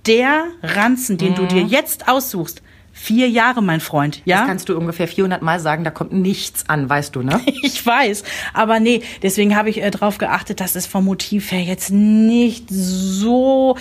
der 0.07 0.45
Ranzen, 0.63 1.19
den 1.19 1.35
du 1.35 1.47
dir 1.47 1.63
jetzt 1.63 2.09
aussuchst, 2.09 2.63
vier 3.01 3.29
Jahre, 3.29 3.63
mein 3.63 3.81
Freund. 3.81 4.21
Ja. 4.25 4.39
Das 4.41 4.47
kannst 4.49 4.69
du 4.69 4.77
ungefähr 4.77 5.07
400 5.09 5.41
Mal 5.41 5.61
sagen, 5.61 5.85
da 5.85 5.91
kommt 5.91 6.13
nichts 6.13 6.65
an, 6.69 6.89
weißt 6.91 7.15
du, 7.17 7.23
ne? 7.23 7.41
Ich 7.63 7.85
weiß, 7.87 8.25
aber 8.55 8.81
nee, 8.81 9.03
deswegen 9.23 9.57
habe 9.57 9.71
ich 9.71 9.81
äh, 9.83 9.91
darauf 9.91 10.19
geachtet, 10.19 10.61
dass 10.61 10.75
es 10.77 10.87
vom 10.87 11.05
Motiv 11.05 11.53
her 11.53 11.63
jetzt 11.63 11.91
nicht 11.91 12.65
so 12.69 13.77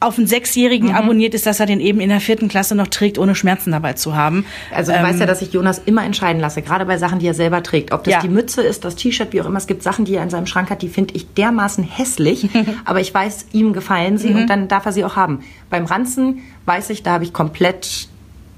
auf 0.00 0.18
einen 0.18 0.26
Sechsjährigen 0.26 0.90
Mhm. 0.90 0.94
abonniert 0.96 1.32
ist, 1.32 1.46
dass 1.46 1.60
er 1.60 1.66
den 1.66 1.80
eben 1.80 1.98
in 2.00 2.10
der 2.10 2.20
vierten 2.20 2.48
Klasse 2.48 2.74
noch 2.74 2.88
trägt, 2.88 3.16
ohne 3.18 3.34
Schmerzen 3.34 3.70
dabei 3.72 3.94
zu 3.94 4.14
haben. 4.14 4.44
Also 4.74 4.92
du 4.92 5.02
weißt 5.02 5.18
ja, 5.20 5.24
dass 5.24 5.40
ich 5.40 5.52
Jonas 5.54 5.80
immer 5.86 6.04
entscheiden 6.04 6.40
lasse, 6.42 6.60
gerade 6.60 6.84
bei 6.84 6.98
Sachen, 6.98 7.20
die 7.20 7.26
er 7.26 7.32
selber 7.32 7.62
trägt. 7.62 7.92
Ob 7.92 8.04
das 8.04 8.12
Ja. 8.14 8.20
die 8.20 8.28
Mütze 8.28 8.60
ist, 8.60 8.84
das 8.84 8.96
T-Shirt, 8.96 9.32
wie 9.32 9.40
auch 9.40 9.46
immer. 9.46 9.56
Es 9.56 9.66
gibt 9.66 9.82
Sachen, 9.82 10.04
die 10.04 10.16
er 10.16 10.22
in 10.22 10.28
seinem 10.28 10.46
Schrank 10.46 10.68
hat, 10.68 10.82
die 10.82 10.88
finde 10.88 11.14
ich 11.14 11.32
dermaßen 11.34 11.84
hässlich. 11.84 12.50
aber 12.84 13.00
ich 13.00 13.14
weiß, 13.14 13.46
ihm 13.52 13.72
gefallen 13.72 14.18
sie 14.18 14.34
und 14.34 14.48
dann 14.48 14.68
darf 14.68 14.84
er 14.84 14.92
sie 14.92 15.04
auch 15.04 15.16
haben. 15.16 15.40
Beim 15.70 15.86
Ranzen 15.86 16.40
weiß 16.66 16.90
ich, 16.90 17.02
da 17.02 17.12
habe 17.12 17.24
ich 17.24 17.32
komplett 17.32 18.08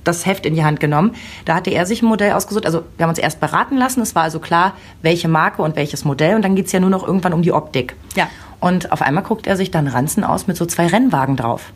das 0.06 0.26
Heft 0.26 0.46
in 0.46 0.54
die 0.54 0.64
Hand 0.64 0.80
genommen. 0.80 1.14
Da 1.44 1.54
hatte 1.54 1.70
er 1.70 1.86
sich 1.86 2.02
ein 2.02 2.06
Modell 2.06 2.32
ausgesucht. 2.32 2.66
Also 2.66 2.82
wir 2.96 3.04
haben 3.04 3.10
uns 3.10 3.18
erst 3.18 3.40
beraten 3.40 3.76
lassen. 3.76 4.00
Es 4.00 4.14
war 4.14 4.22
also 4.22 4.38
klar, 4.38 4.74
welche 5.02 5.28
Marke 5.28 5.62
und 5.62 5.76
welches 5.76 6.04
Modell. 6.04 6.36
Und 6.36 6.42
dann 6.42 6.56
geht's 6.56 6.72
ja 6.72 6.80
nur 6.80 6.90
noch 6.90 7.06
irgendwann 7.06 7.32
um 7.32 7.42
die 7.42 7.52
Optik. 7.52 7.96
Ja. 8.14 8.28
Und 8.60 8.92
auf 8.92 9.02
einmal 9.02 9.22
guckt 9.22 9.46
er 9.46 9.56
sich 9.56 9.70
dann 9.70 9.86
Ranzen 9.86 10.24
aus 10.24 10.46
mit 10.46 10.56
so 10.56 10.66
zwei 10.66 10.86
Rennwagen 10.86 11.36
drauf. 11.36 11.72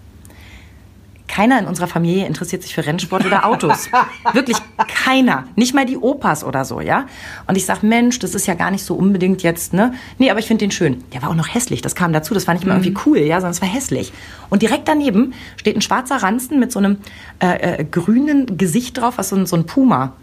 Keiner 1.30 1.60
in 1.60 1.66
unserer 1.66 1.86
Familie 1.86 2.26
interessiert 2.26 2.64
sich 2.64 2.74
für 2.74 2.84
Rennsport 2.84 3.24
oder 3.24 3.46
Autos. 3.46 3.88
Wirklich 4.32 4.56
keiner. 5.04 5.44
Nicht 5.54 5.74
mal 5.74 5.86
die 5.86 5.96
Opas 5.96 6.42
oder 6.42 6.64
so, 6.64 6.80
ja? 6.80 7.06
Und 7.46 7.56
ich 7.56 7.64
sag, 7.64 7.84
Mensch, 7.84 8.18
das 8.18 8.34
ist 8.34 8.48
ja 8.48 8.54
gar 8.54 8.72
nicht 8.72 8.84
so 8.84 8.96
unbedingt 8.96 9.44
jetzt, 9.44 9.72
ne? 9.72 9.94
Nee, 10.18 10.32
aber 10.32 10.40
ich 10.40 10.46
finde 10.46 10.64
den 10.64 10.72
schön. 10.72 11.04
Der 11.12 11.22
war 11.22 11.30
auch 11.30 11.36
noch 11.36 11.54
hässlich, 11.54 11.82
das 11.82 11.94
kam 11.94 12.12
dazu. 12.12 12.34
Das 12.34 12.48
war 12.48 12.54
nicht 12.54 12.66
mal 12.66 12.72
irgendwie 12.72 12.96
cool, 13.06 13.18
ja, 13.18 13.36
sondern 13.36 13.52
es 13.52 13.62
war 13.62 13.68
hässlich. 13.68 14.12
Und 14.48 14.62
direkt 14.62 14.88
daneben 14.88 15.32
steht 15.56 15.76
ein 15.76 15.82
schwarzer 15.82 16.16
Ranzen 16.16 16.58
mit 16.58 16.72
so 16.72 16.80
einem 16.80 16.98
äh, 17.38 17.78
äh, 17.78 17.84
grünen 17.84 18.58
Gesicht 18.58 18.98
drauf, 18.98 19.14
was 19.16 19.28
so 19.28 19.36
ein, 19.36 19.46
so 19.46 19.54
ein 19.54 19.66
Puma 19.66 20.14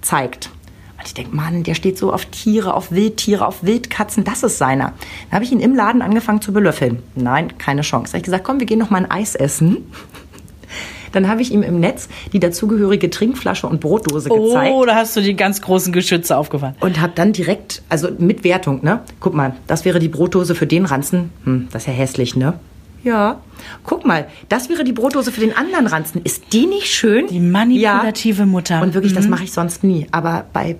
zeigt. 0.00 0.50
Und 0.96 1.06
ich 1.06 1.14
denke, 1.14 1.34
Mann, 1.34 1.64
der 1.64 1.74
steht 1.74 1.98
so 1.98 2.12
auf 2.12 2.24
Tiere, 2.26 2.72
auf 2.74 2.92
Wildtiere, 2.92 3.46
auf 3.46 3.64
Wildkatzen, 3.64 4.24
das 4.24 4.42
ist 4.42 4.58
seiner. 4.58 4.92
Dann 5.30 5.32
habe 5.32 5.44
ich 5.44 5.52
ihn 5.52 5.60
im 5.60 5.74
Laden 5.74 6.02
angefangen 6.02 6.40
zu 6.40 6.52
belöffeln. 6.52 7.02
Nein, 7.16 7.58
keine 7.58 7.82
Chance. 7.82 8.12
Da 8.12 8.12
habe 8.12 8.18
ich 8.18 8.24
gesagt, 8.24 8.44
komm, 8.44 8.60
wir 8.60 8.66
gehen 8.66 8.78
noch 8.78 8.90
mal 8.90 8.98
ein 8.98 9.10
Eis 9.10 9.34
essen. 9.34 9.78
Dann 11.16 11.28
habe 11.28 11.40
ich 11.40 11.50
ihm 11.50 11.62
im 11.62 11.80
Netz 11.80 12.10
die 12.34 12.40
dazugehörige 12.40 13.08
Trinkflasche 13.08 13.66
und 13.66 13.80
Brotdose 13.80 14.28
gezeigt. 14.28 14.74
Oh, 14.74 14.84
da 14.84 14.96
hast 14.96 15.16
du 15.16 15.22
die 15.22 15.34
ganz 15.34 15.62
großen 15.62 15.90
Geschütze 15.90 16.36
aufgefahren. 16.36 16.74
Und 16.80 17.00
habe 17.00 17.12
dann 17.14 17.32
direkt, 17.32 17.80
also 17.88 18.08
mit 18.18 18.44
Wertung, 18.44 18.84
ne? 18.84 19.00
Guck 19.18 19.32
mal, 19.32 19.56
das 19.66 19.86
wäre 19.86 19.98
die 19.98 20.08
Brotdose 20.08 20.54
für 20.54 20.66
den 20.66 20.84
Ranzen. 20.84 21.30
Hm, 21.44 21.68
das 21.72 21.84
ist 21.84 21.86
ja 21.86 21.94
hässlich, 21.94 22.36
ne? 22.36 22.58
Ja. 23.02 23.40
Guck 23.82 24.04
mal, 24.04 24.26
das 24.50 24.68
wäre 24.68 24.84
die 24.84 24.92
Brotdose 24.92 25.32
für 25.32 25.40
den 25.40 25.56
anderen 25.56 25.86
Ranzen. 25.86 26.20
Ist 26.22 26.52
die 26.52 26.66
nicht 26.66 26.88
schön? 26.88 27.28
Die 27.28 27.40
manipulative 27.40 28.40
ja. 28.40 28.46
Mutter. 28.46 28.82
Und 28.82 28.92
wirklich, 28.92 29.14
das 29.14 29.26
mache 29.26 29.44
ich 29.44 29.52
sonst 29.52 29.84
nie. 29.84 30.08
Aber 30.10 30.44
bei 30.52 30.76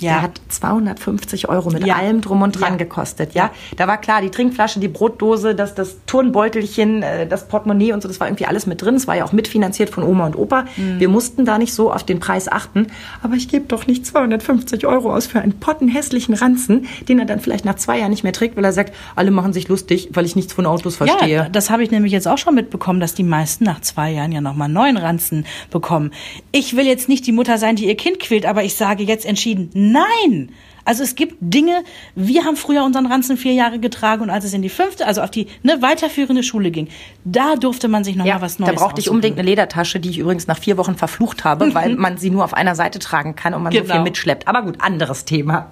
Ja. 0.00 0.12
der 0.14 0.22
hat 0.22 0.40
250 0.48 1.48
Euro 1.48 1.70
mit 1.70 1.86
Ja. 1.86 1.96
allem 1.96 2.20
drum 2.20 2.42
und 2.42 2.60
dran 2.60 2.72
Ja. 2.72 2.76
gekostet. 2.76 3.34
Ja, 3.34 3.50
da 3.76 3.86
war 3.86 3.98
klar, 4.00 4.20
die 4.20 4.30
Trinkflasche, 4.30 4.80
die 4.80 4.88
Brotdose, 4.88 5.54
das, 5.54 5.74
das 5.74 5.96
Turnbeutelchen, 6.06 7.02
äh, 7.02 7.26
das 7.26 7.48
Portemonnaie 7.48 7.92
und 7.92 8.02
so, 8.02 8.08
das 8.08 8.20
war 8.20 8.26
irgendwie 8.28 8.46
alles 8.46 8.66
mit 8.66 8.82
drin. 8.82 8.94
Es 8.96 9.06
war 9.06 9.16
ja 9.16 9.24
auch 9.24 9.32
mitfinanziert 9.32 9.90
von 9.90 10.04
Oma 10.04 10.26
und 10.26 10.36
Opa. 10.36 10.64
Mhm. 10.76 11.00
Wir 11.00 11.08
mussten 11.08 11.44
da 11.44 11.58
nicht 11.58 11.72
so 11.72 11.92
auf 11.92 12.04
den 12.04 12.20
Preis 12.20 12.48
achten. 12.50 12.88
Aber 13.22 13.34
ich 13.34 13.48
gebe 13.48 13.66
doch 13.66 13.86
nicht 13.86 14.04
250 14.06 14.86
Euro 14.86 15.14
aus 15.14 15.26
für 15.26 15.40
einen 15.40 15.52
pottenhässlichen 15.58 16.34
Ranzen, 16.34 16.86
den 17.08 17.18
er 17.18 17.24
dann 17.26 17.40
vielleicht 17.40 17.64
nach 17.64 17.76
zwei 17.76 17.98
Jahren 17.98 18.10
nicht 18.10 18.22
mehr 18.24 18.32
trägt, 18.32 18.56
weil 18.56 18.64
er 18.64 18.72
sagt, 18.72 18.94
alle 19.14 19.30
machen 19.30 19.52
sich 19.52 19.68
lustig, 19.68 20.10
weil 20.12 20.24
ich 20.24 20.36
nichts 20.36 20.52
von 20.52 20.66
Autos 20.66 20.96
verstehe. 20.96 21.28
Ja, 21.28 21.48
das 21.48 21.70
habe 21.70 21.82
ich 21.82 21.90
nämlich 21.90 22.12
jetzt 22.12 22.28
auch 22.28 22.38
schon 22.38 22.54
mitbekommen, 22.54 23.00
dass 23.00 23.14
die 23.14 23.22
meisten 23.22 23.64
nach 23.64 23.80
zwei 23.80 24.10
Jahren 24.12 24.32
ja 24.32 24.40
nochmal 24.40 24.68
neuen 24.68 24.96
Ranzen 24.96 25.46
bekommen. 25.70 26.10
Ich 26.52 26.76
will 26.76 26.86
jetzt 26.86 27.08
nicht 27.08 27.26
die 27.26 27.32
Mutter 27.32 27.58
sein, 27.58 27.76
die 27.76 27.86
ihr 27.86 27.96
Kind 27.96 28.20
quält, 28.20 28.46
aber 28.46 28.62
ich 28.64 28.74
sage 28.76 29.02
jetzt 29.04 29.26
entschieden, 29.26 29.70
nein! 29.92 30.54
Also 30.86 31.02
es 31.02 31.14
gibt 31.16 31.34
Dinge, 31.40 31.82
wir 32.14 32.44
haben 32.44 32.56
früher 32.56 32.84
unseren 32.84 33.04
Ranzen 33.06 33.36
vier 33.36 33.52
Jahre 33.52 33.78
getragen 33.78 34.22
und 34.22 34.30
als 34.30 34.44
es 34.44 34.54
in 34.54 34.62
die 34.62 34.68
fünfte, 34.70 35.06
also 35.06 35.20
auf 35.20 35.30
die 35.30 35.48
ne, 35.62 35.82
weiterführende 35.82 36.42
Schule 36.42 36.70
ging, 36.70 36.88
da 37.24 37.56
durfte 37.56 37.88
man 37.88 38.04
sich 38.04 38.16
nochmal 38.16 38.36
Ja, 38.36 38.40
was 38.40 38.58
Neues 38.58 38.72
da 38.74 38.80
brauchte 38.80 39.00
ich 39.00 39.10
unbedingt 39.10 39.38
eine 39.38 39.46
Ledertasche, 39.46 40.00
die 40.00 40.08
ich 40.10 40.18
übrigens 40.18 40.46
nach 40.46 40.58
vier 40.58 40.78
Wochen 40.78 40.94
verflucht 40.94 41.44
habe, 41.44 41.74
weil 41.74 41.96
man 41.96 42.16
sie 42.18 42.30
nur 42.30 42.44
auf 42.44 42.54
einer 42.54 42.74
Seite 42.74 42.98
tragen 43.00 43.34
kann 43.36 43.52
und 43.52 43.62
man 43.64 43.72
so 43.72 43.80
Genau. 43.80 43.94
viel 43.94 44.02
mitschleppt. 44.02 44.46
Aber 44.48 44.62
gut, 44.62 44.76
anderes 44.80 45.24
Thema. 45.24 45.70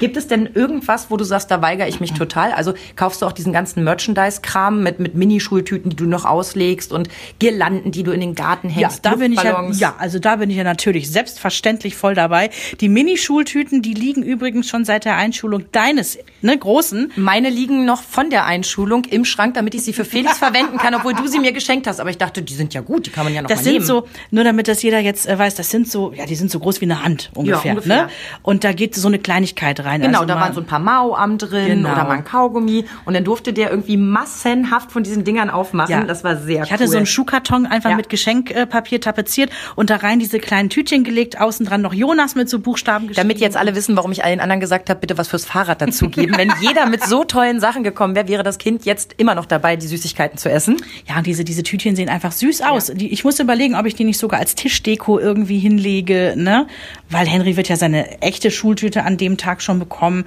Gibt 0.00 0.16
es 0.16 0.26
denn 0.26 0.48
irgendwas, 0.52 1.08
wo 1.10 1.16
du 1.16 1.22
sagst, 1.24 1.50
da 1.52 1.62
weigere 1.62 1.86
ich 1.88 2.00
mich 2.00 2.12
total? 2.12 2.50
Also 2.52 2.74
kaufst 2.96 3.22
du 3.22 3.26
auch 3.26 3.32
diesen 3.32 3.52
ganzen 3.52 3.84
Merchandise-Kram 3.84 4.82
mit, 4.82 4.98
mit 4.98 5.14
Minischultüten, 5.14 5.90
die 5.90 5.96
du 5.96 6.06
noch 6.06 6.24
auslegst 6.24 6.92
und 6.92 7.08
Girlanden, 7.38 7.92
die 7.92 8.02
du 8.02 8.10
in 8.10 8.20
den 8.20 8.34
Garten 8.34 8.68
Ja, 8.70 8.74
hängst? 8.88 9.06
da 9.06 9.14
bin 9.14 9.32
ich 9.32 9.42
ja, 9.42 9.70
ja, 9.70 9.94
also 9.98 10.18
da 10.18 10.34
bin 10.36 10.50
ich 10.50 10.56
ja 10.56 10.64
natürlich 10.64 11.10
selbstverständlich 11.12 11.94
voll 11.94 12.14
dabei. 12.14 12.50
Die 12.80 12.88
Minischultüten, 12.88 13.82
die 13.82 13.94
liegen 13.94 14.24
übrigens 14.24 14.47
schon 14.62 14.84
seit 14.84 15.04
der 15.04 15.16
Einschulung 15.16 15.64
deines, 15.72 16.18
ne, 16.42 16.56
großen. 16.56 17.12
Meine 17.16 17.50
liegen 17.50 17.84
noch 17.84 18.02
von 18.02 18.30
der 18.30 18.44
Einschulung 18.46 19.04
im 19.04 19.24
Schrank, 19.24 19.54
damit 19.54 19.74
ich 19.74 19.82
sie 19.82 19.92
für 19.92 20.04
Felix 20.04 20.38
verwenden 20.38 20.78
kann, 20.78 20.94
obwohl 20.94 21.14
du 21.14 21.26
sie 21.26 21.38
mir 21.38 21.52
geschenkt 21.52 21.86
hast. 21.86 22.00
Aber 22.00 22.10
ich 22.10 22.18
dachte, 22.18 22.42
die 22.42 22.54
sind 22.54 22.74
ja 22.74 22.80
gut, 22.80 23.06
die 23.06 23.10
kann 23.10 23.24
man 23.24 23.34
ja 23.34 23.42
noch 23.42 23.48
Das 23.48 23.58
mal 23.58 23.64
sind 23.64 23.72
nehmen. 23.74 23.84
so, 23.86 24.06
nur 24.30 24.44
damit 24.44 24.68
das 24.68 24.82
jeder 24.82 24.98
jetzt 25.00 25.28
äh, 25.28 25.38
weiß, 25.38 25.54
das 25.54 25.70
sind 25.70 25.90
so, 25.90 26.12
ja, 26.12 26.26
die 26.26 26.34
sind 26.34 26.50
so 26.50 26.58
groß 26.58 26.80
wie 26.80 26.86
eine 26.86 27.02
Hand 27.04 27.30
ungefähr. 27.34 27.72
ungefähr. 27.72 28.04
Ne? 28.06 28.08
Und 28.42 28.64
da 28.64 28.72
geht 28.72 28.94
so 28.94 29.08
eine 29.08 29.18
Kleinigkeit 29.18 29.84
rein. 29.84 30.00
Genau, 30.02 30.20
also 30.20 30.28
da 30.28 30.40
waren 30.40 30.52
so 30.54 30.60
ein 30.60 30.66
paar 30.66 30.78
Mao-Am 30.80 31.38
drin 31.38 31.66
Genau. 31.68 31.92
oder 31.92 32.04
mal 32.04 32.10
ein 32.18 32.24
Kaugummi. 32.24 32.84
Und 33.04 33.14
dann 33.14 33.24
durfte 33.24 33.52
der 33.52 33.70
irgendwie 33.70 33.96
massenhaft 33.96 34.92
von 34.92 35.02
diesen 35.02 35.24
Dingern 35.24 35.50
aufmachen. 35.50 35.90
Ja. 35.92 36.04
Das 36.04 36.24
war 36.24 36.36
sehr 36.36 36.64
Ich 36.64 36.72
hatte 36.72 36.84
cool. 36.84 36.90
so 36.90 36.96
einen 36.96 37.06
Schuhkarton 37.06 37.66
einfach 37.66 37.90
Ja. 37.90 37.96
mit 37.96 38.08
Geschenkpapier 38.08 39.00
tapeziert 39.00 39.50
und 39.76 39.90
da 39.90 39.96
rein 39.96 40.18
diese 40.18 40.38
kleinen 40.38 40.70
Tütchen 40.70 41.04
gelegt, 41.04 41.40
außen 41.40 41.66
dran 41.66 41.80
noch 41.82 41.92
Jonas 41.94 42.34
mit 42.34 42.48
so 42.48 42.58
Buchstaben 42.58 43.08
geschrieben. 43.08 43.28
Damit 43.28 43.40
jetzt 43.40 43.56
alle 43.56 43.74
wissen, 43.74 43.96
warum 43.96 44.12
ich 44.12 44.24
allen 44.24 44.37
anderen 44.40 44.60
gesagt 44.60 44.90
habe, 44.90 45.00
bitte 45.00 45.18
was 45.18 45.28
fürs 45.28 45.44
Fahrrad 45.44 45.80
dazugeben. 45.80 46.36
Wenn 46.36 46.52
jeder 46.60 46.86
mit 46.86 47.04
so 47.04 47.24
tollen 47.24 47.60
Sachen 47.60 47.82
gekommen 47.82 48.14
wäre, 48.14 48.28
wäre 48.28 48.42
das 48.42 48.58
Kind 48.58 48.84
jetzt 48.84 49.14
immer 49.16 49.34
noch 49.34 49.46
dabei, 49.46 49.76
die 49.76 49.86
Süßigkeiten 49.86 50.38
zu 50.38 50.50
essen. 50.50 50.76
Ja, 51.08 51.18
und 51.18 51.26
diese, 51.26 51.44
diese 51.44 51.62
Tütchen 51.62 51.96
sehen 51.96 52.08
einfach 52.08 52.32
süß 52.32 52.62
aus. 52.62 52.92
Die, 52.94 53.12
ich 53.12 53.24
muss 53.24 53.38
überlegen, 53.40 53.74
ob 53.74 53.86
ich 53.86 53.94
die 53.94 54.04
nicht 54.04 54.18
sogar 54.18 54.40
als 54.40 54.54
Tischdeko 54.54 55.18
irgendwie 55.18 55.58
hinlege, 55.58 56.34
ne? 56.36 56.66
Weil 57.10 57.26
Henry 57.26 57.56
wird 57.56 57.68
ja 57.68 57.76
seine 57.76 58.20
echte 58.20 58.50
Schultüte 58.50 59.04
an 59.04 59.16
dem 59.16 59.36
Tag 59.36 59.62
schon 59.62 59.78
bekommen. 59.78 60.24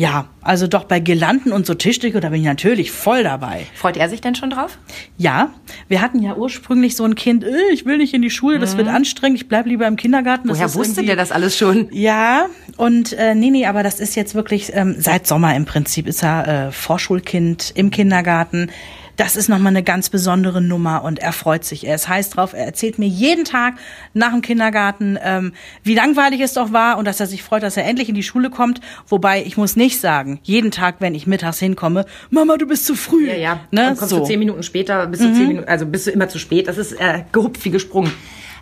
Ja, 0.00 0.28
also 0.40 0.66
doch 0.66 0.84
bei 0.84 0.98
Girlanden 0.98 1.52
und 1.52 1.66
so 1.66 1.74
Tischdeko, 1.74 2.20
da 2.20 2.30
bin 2.30 2.40
ich 2.40 2.46
natürlich 2.46 2.90
voll 2.90 3.22
dabei. 3.22 3.66
Freut 3.74 3.98
er 3.98 4.08
sich 4.08 4.22
denn 4.22 4.34
schon 4.34 4.48
drauf? 4.48 4.78
Ja, 5.18 5.50
wir 5.88 6.00
hatten 6.00 6.22
ja 6.22 6.36
ursprünglich 6.36 6.96
so 6.96 7.04
ein 7.04 7.16
Kind, 7.16 7.44
äh, 7.44 7.50
ich 7.70 7.84
will 7.84 7.98
nicht 7.98 8.14
in 8.14 8.22
die 8.22 8.30
Schule, 8.30 8.58
das 8.58 8.78
wird 8.78 8.88
anstrengend, 8.88 9.38
ich 9.42 9.46
bleib 9.46 9.66
lieber 9.66 9.86
im 9.86 9.96
Kindergarten. 9.96 10.48
Das 10.48 10.56
Mhm. 10.56 10.62
Woher 10.62 10.74
wusste 10.74 11.02
der 11.04 11.16
das 11.16 11.32
alles 11.32 11.54
schon? 11.54 11.88
Ja, 11.92 12.46
und 12.78 13.12
äh, 13.12 13.34
nee, 13.34 13.50
nee, 13.50 13.66
aber 13.66 13.82
das 13.82 14.00
ist 14.00 14.16
jetzt 14.16 14.34
wirklich, 14.34 14.70
ähm, 14.72 14.96
seit 14.98 15.26
Sommer 15.26 15.54
im 15.54 15.66
Prinzip 15.66 16.06
ist 16.06 16.22
er 16.22 16.68
äh, 16.68 16.72
Vorschulkind 16.72 17.72
im 17.74 17.90
Kindergarten. 17.90 18.70
Das 19.20 19.36
ist 19.36 19.50
nochmal 19.50 19.72
eine 19.72 19.82
ganz 19.82 20.08
besondere 20.08 20.62
Nummer 20.62 21.04
und 21.04 21.18
er 21.18 21.32
freut 21.32 21.62
sich. 21.62 21.86
Er 21.86 21.96
ist 21.96 22.08
heiß 22.08 22.30
drauf. 22.30 22.54
Er 22.54 22.64
erzählt 22.64 22.98
mir 22.98 23.06
jeden 23.06 23.44
Tag 23.44 23.74
nach 24.14 24.30
dem 24.30 24.40
Kindergarten, 24.40 25.18
ähm, 25.22 25.52
wie 25.82 25.94
langweilig 25.94 26.40
es 26.40 26.54
doch 26.54 26.72
war 26.72 26.96
und 26.96 27.04
dass 27.04 27.20
er 27.20 27.26
sich 27.26 27.42
freut, 27.42 27.62
dass 27.62 27.76
er 27.76 27.84
endlich 27.84 28.08
in 28.08 28.14
die 28.14 28.22
Schule 28.22 28.48
kommt. 28.48 28.80
Wobei, 29.06 29.44
ich 29.44 29.58
muss 29.58 29.76
nicht 29.76 30.00
sagen, 30.00 30.40
jeden 30.42 30.70
Tag, 30.70 30.96
wenn 31.00 31.14
ich 31.14 31.26
mittags 31.26 31.58
hinkomme, 31.58 32.06
Mama, 32.30 32.56
du 32.56 32.66
bist 32.66 32.86
zu 32.86 32.94
früh. 32.94 33.28
Ja, 33.28 33.36
ja. 33.36 33.54
Ne? 33.70 33.82
Dann 33.82 33.96
kommst 33.98 34.08
so. 34.08 34.16
Mhm. 34.16 34.20
du 34.20 34.26
zehn 34.26 34.38
Minuten 34.38 34.62
später, 34.62 35.06
bist 35.06 35.22
du 35.22 35.34
zehn 35.34 35.48
Minuten, 35.48 35.68
also 35.68 35.84
bist 35.84 36.06
du 36.06 36.12
immer 36.12 36.30
zu 36.30 36.38
spät. 36.38 36.66
Das 36.66 36.78
ist 36.78 36.92
äh, 36.92 37.24
gehupft 37.30 37.62
wie 37.66 37.70
gesprungen. 37.70 38.12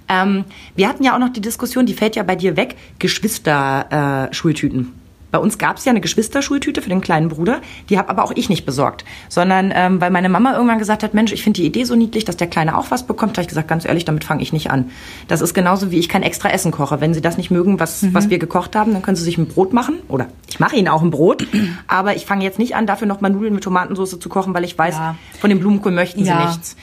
Ähm, 0.08 0.44
wir 0.74 0.88
hatten 0.88 1.04
ja 1.04 1.14
auch 1.14 1.20
noch 1.20 1.32
die 1.32 1.40
Diskussion, 1.40 1.86
die 1.86 1.94
fällt 1.94 2.16
ja 2.16 2.24
bei 2.24 2.34
dir 2.34 2.56
weg, 2.56 2.74
Geschwister-Schultüten. 2.98 4.28
Äh, 4.28 4.34
Schultüten. 4.34 4.97
Bei 5.30 5.38
uns 5.38 5.58
gab 5.58 5.76
es 5.76 5.84
ja 5.84 5.90
eine 5.90 6.00
Geschwisterschultüte 6.00 6.80
für 6.80 6.88
den 6.88 7.00
kleinen 7.00 7.28
Bruder, 7.28 7.60
die 7.90 7.98
habe 7.98 8.08
aber 8.08 8.24
auch 8.24 8.32
ich 8.34 8.48
nicht 8.48 8.64
besorgt, 8.64 9.04
sondern 9.28 9.70
ähm, 9.74 10.00
weil 10.00 10.10
meine 10.10 10.28
Mama 10.28 10.54
irgendwann 10.54 10.78
gesagt 10.78 11.02
hat, 11.02 11.12
Mensch, 11.14 11.32
ich 11.32 11.42
finde 11.42 11.60
die 11.60 11.66
Idee 11.66 11.84
so 11.84 11.94
niedlich, 11.96 12.24
dass 12.24 12.36
der 12.36 12.46
Kleine 12.46 12.76
auch 12.78 12.90
was 12.90 13.06
bekommt, 13.06 13.32
habe 13.36 13.42
ich 13.42 13.48
gesagt, 13.48 13.68
ganz 13.68 13.84
ehrlich, 13.84 14.04
damit 14.06 14.24
fange 14.24 14.42
ich 14.42 14.52
nicht 14.52 14.70
an. 14.70 14.90
Das 15.28 15.40
ist 15.42 15.52
genauso 15.54 15.90
wie 15.90 15.98
ich 15.98 16.08
kein 16.08 16.22
extra 16.22 16.48
Essen 16.48 16.72
koche. 16.72 17.00
Wenn 17.00 17.12
Sie 17.14 17.20
das 17.20 17.36
nicht 17.36 17.50
mögen, 17.50 17.78
was, 17.78 18.02
Mhm. 18.02 18.14
was 18.14 18.30
wir 18.30 18.38
gekocht 18.38 18.74
haben, 18.74 18.92
dann 18.92 19.02
können 19.02 19.16
Sie 19.16 19.24
sich 19.24 19.36
ein 19.38 19.48
Brot 19.48 19.72
machen 19.72 19.96
oder 20.08 20.28
ich 20.48 20.60
mache 20.60 20.76
Ihnen 20.76 20.88
auch 20.88 21.02
ein 21.02 21.10
Brot, 21.10 21.46
aber 21.88 22.16
ich 22.16 22.24
fange 22.24 22.42
jetzt 22.44 22.58
nicht 22.58 22.74
an, 22.74 22.86
dafür 22.86 23.06
noch 23.06 23.20
mal 23.20 23.28
Nudeln 23.28 23.54
mit 23.54 23.64
Tomatensauce 23.64 24.18
zu 24.18 24.28
kochen, 24.28 24.54
weil 24.54 24.64
ich 24.64 24.78
weiß, 24.78 24.94
Ja. 24.96 25.16
von 25.40 25.50
dem 25.50 25.60
Blumenkohl 25.60 25.92
möchten 25.92 26.24
Sie 26.24 26.30
Ja. 26.30 26.46
nichts. 26.46 26.76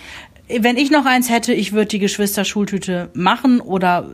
Wenn 0.48 0.78
ich 0.78 0.92
noch 0.92 1.06
eins 1.08 1.32
hätte, 1.32 1.54
ich 1.54 1.74
würde 1.74 1.88
die 1.88 2.00
Geschwister-Schultüte 2.00 3.10
machen 3.16 3.60
oder 3.60 4.12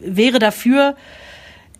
wäre 0.00 0.38
dafür. 0.38 0.94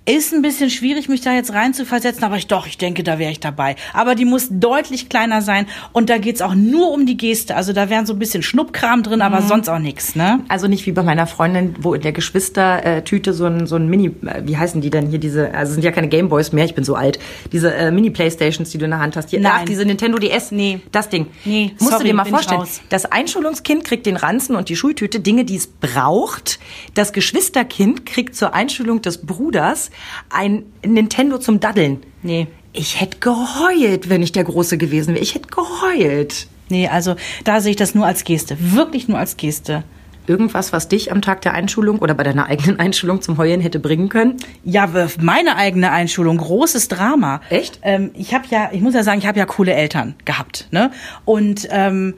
Ist 0.08 0.32
ein 0.32 0.40
bisschen 0.40 0.70
schwierig, 0.70 1.10
mich 1.10 1.20
da 1.20 1.34
jetzt 1.34 1.52
reinzuversetzen, 1.52 2.24
aber 2.24 2.36
ich 2.36 2.46
doch, 2.46 2.66
ich 2.66 2.78
denke, 2.78 3.02
da 3.02 3.18
wäre 3.18 3.30
ich 3.30 3.40
dabei. 3.40 3.76
Aber 3.92 4.14
die 4.14 4.24
muss 4.24 4.48
deutlich 4.50 5.10
kleiner 5.10 5.42
sein 5.42 5.66
und 5.92 6.08
da 6.08 6.16
geht's 6.16 6.40
auch 6.40 6.54
nur 6.54 6.92
um 6.92 7.04
die 7.04 7.18
Geste. 7.18 7.54
Also 7.54 7.74
da 7.74 7.90
wären 7.90 8.06
so 8.06 8.14
ein 8.14 8.18
bisschen 8.18 8.42
Schnuppkram 8.42 9.02
drin, 9.02 9.20
aber 9.20 9.42
sonst 9.42 9.68
auch 9.68 9.78
nichts, 9.78 10.16
ne? 10.16 10.40
Also 10.48 10.66
nicht 10.66 10.86
wie 10.86 10.92
bei 10.92 11.02
meiner 11.02 11.26
Freundin, 11.26 11.74
wo 11.80 11.92
in 11.92 12.00
der 12.00 12.12
Geschwistertüte 12.12 13.34
so 13.34 13.44
ein, 13.44 13.66
so 13.66 13.76
ein 13.76 13.86
Mini, 13.88 14.06
äh, 14.24 14.42
wie 14.44 14.56
heißen 14.56 14.80
die 14.80 14.88
denn 14.88 15.08
hier, 15.08 15.18
diese, 15.18 15.52
also 15.52 15.70
es 15.70 15.74
sind 15.74 15.84
ja 15.84 15.90
keine 15.92 16.08
Gameboys 16.08 16.52
mehr, 16.52 16.64
ich 16.64 16.74
bin 16.74 16.84
so 16.84 16.94
alt, 16.94 17.18
diese 17.52 17.74
äh, 17.74 17.90
Mini-Playstations, 17.90 18.70
die 18.70 18.78
du 18.78 18.86
in 18.86 18.92
der 18.92 19.00
Hand 19.00 19.14
hast. 19.14 19.28
Hier, 19.28 19.40
Nein. 19.40 19.52
Ach, 19.56 19.64
diese 19.66 19.84
Nintendo 19.84 20.18
DS, 20.18 20.52
Nee. 20.52 20.80
das 20.90 21.10
Ding. 21.10 21.26
Nee, 21.44 21.72
Musst 21.78 21.90
sorry, 21.90 22.04
du 22.04 22.08
dir 22.08 22.14
mal 22.14 22.24
vorstellen, 22.24 22.62
das 22.88 23.04
Einschulungskind 23.04 23.84
kriegt 23.84 24.06
den 24.06 24.16
Ranzen 24.16 24.56
und 24.56 24.70
die 24.70 24.76
Schultüte, 24.76 25.20
Dinge, 25.20 25.44
die 25.44 25.56
es 25.56 25.66
braucht. 25.66 26.58
Das 26.94 27.12
Geschwisterkind 27.12 28.06
kriegt 28.06 28.34
zur 28.34 28.54
Einschulung 28.54 29.02
des 29.02 29.18
Bruders 29.18 29.90
ein 30.30 30.64
Nintendo 30.84 31.38
zum 31.38 31.60
Daddeln. 31.60 32.00
Nee. 32.22 32.48
Ich 32.72 33.00
hätte 33.00 33.18
geheult, 33.18 34.08
wenn 34.08 34.22
ich 34.22 34.32
der 34.32 34.44
Große 34.44 34.78
gewesen 34.78 35.14
wäre. 35.14 35.22
Ich 35.22 35.34
hätte 35.34 35.48
geheult. 35.48 36.46
Nee, 36.68 36.88
also 36.88 37.16
da 37.44 37.60
sehe 37.60 37.70
ich 37.70 37.76
das 37.76 37.94
nur 37.94 38.06
als 38.06 38.24
Geste. 38.24 38.56
Wirklich 38.60 39.08
nur 39.08 39.18
als 39.18 39.36
Geste. 39.36 39.84
Irgendwas, 40.26 40.74
was 40.74 40.88
dich 40.88 41.10
am 41.10 41.22
Tag 41.22 41.40
der 41.40 41.54
Einschulung 41.54 42.00
oder 42.00 42.12
bei 42.12 42.22
deiner 42.22 42.46
eigenen 42.46 42.78
Einschulung 42.80 43.22
zum 43.22 43.38
Heulen 43.38 43.62
hätte 43.62 43.80
bringen 43.80 44.10
können? 44.10 44.36
Ja, 44.62 44.90
meine 45.20 45.56
eigene 45.56 45.90
Einschulung, 45.90 46.36
großes 46.36 46.88
Drama. 46.88 47.40
Echt? 47.48 47.80
Ähm, 47.82 48.10
ich 48.14 48.34
habe 48.34 48.44
ja, 48.50 48.68
ich 48.72 48.82
muss 48.82 48.94
ja 48.94 49.02
sagen, 49.02 49.18
ich 49.18 49.26
habe 49.26 49.38
ja 49.38 49.46
coole 49.46 49.72
Eltern 49.72 50.14
gehabt, 50.26 50.68
ne? 50.70 50.90
Und 51.24 51.66
ähm, 51.70 52.14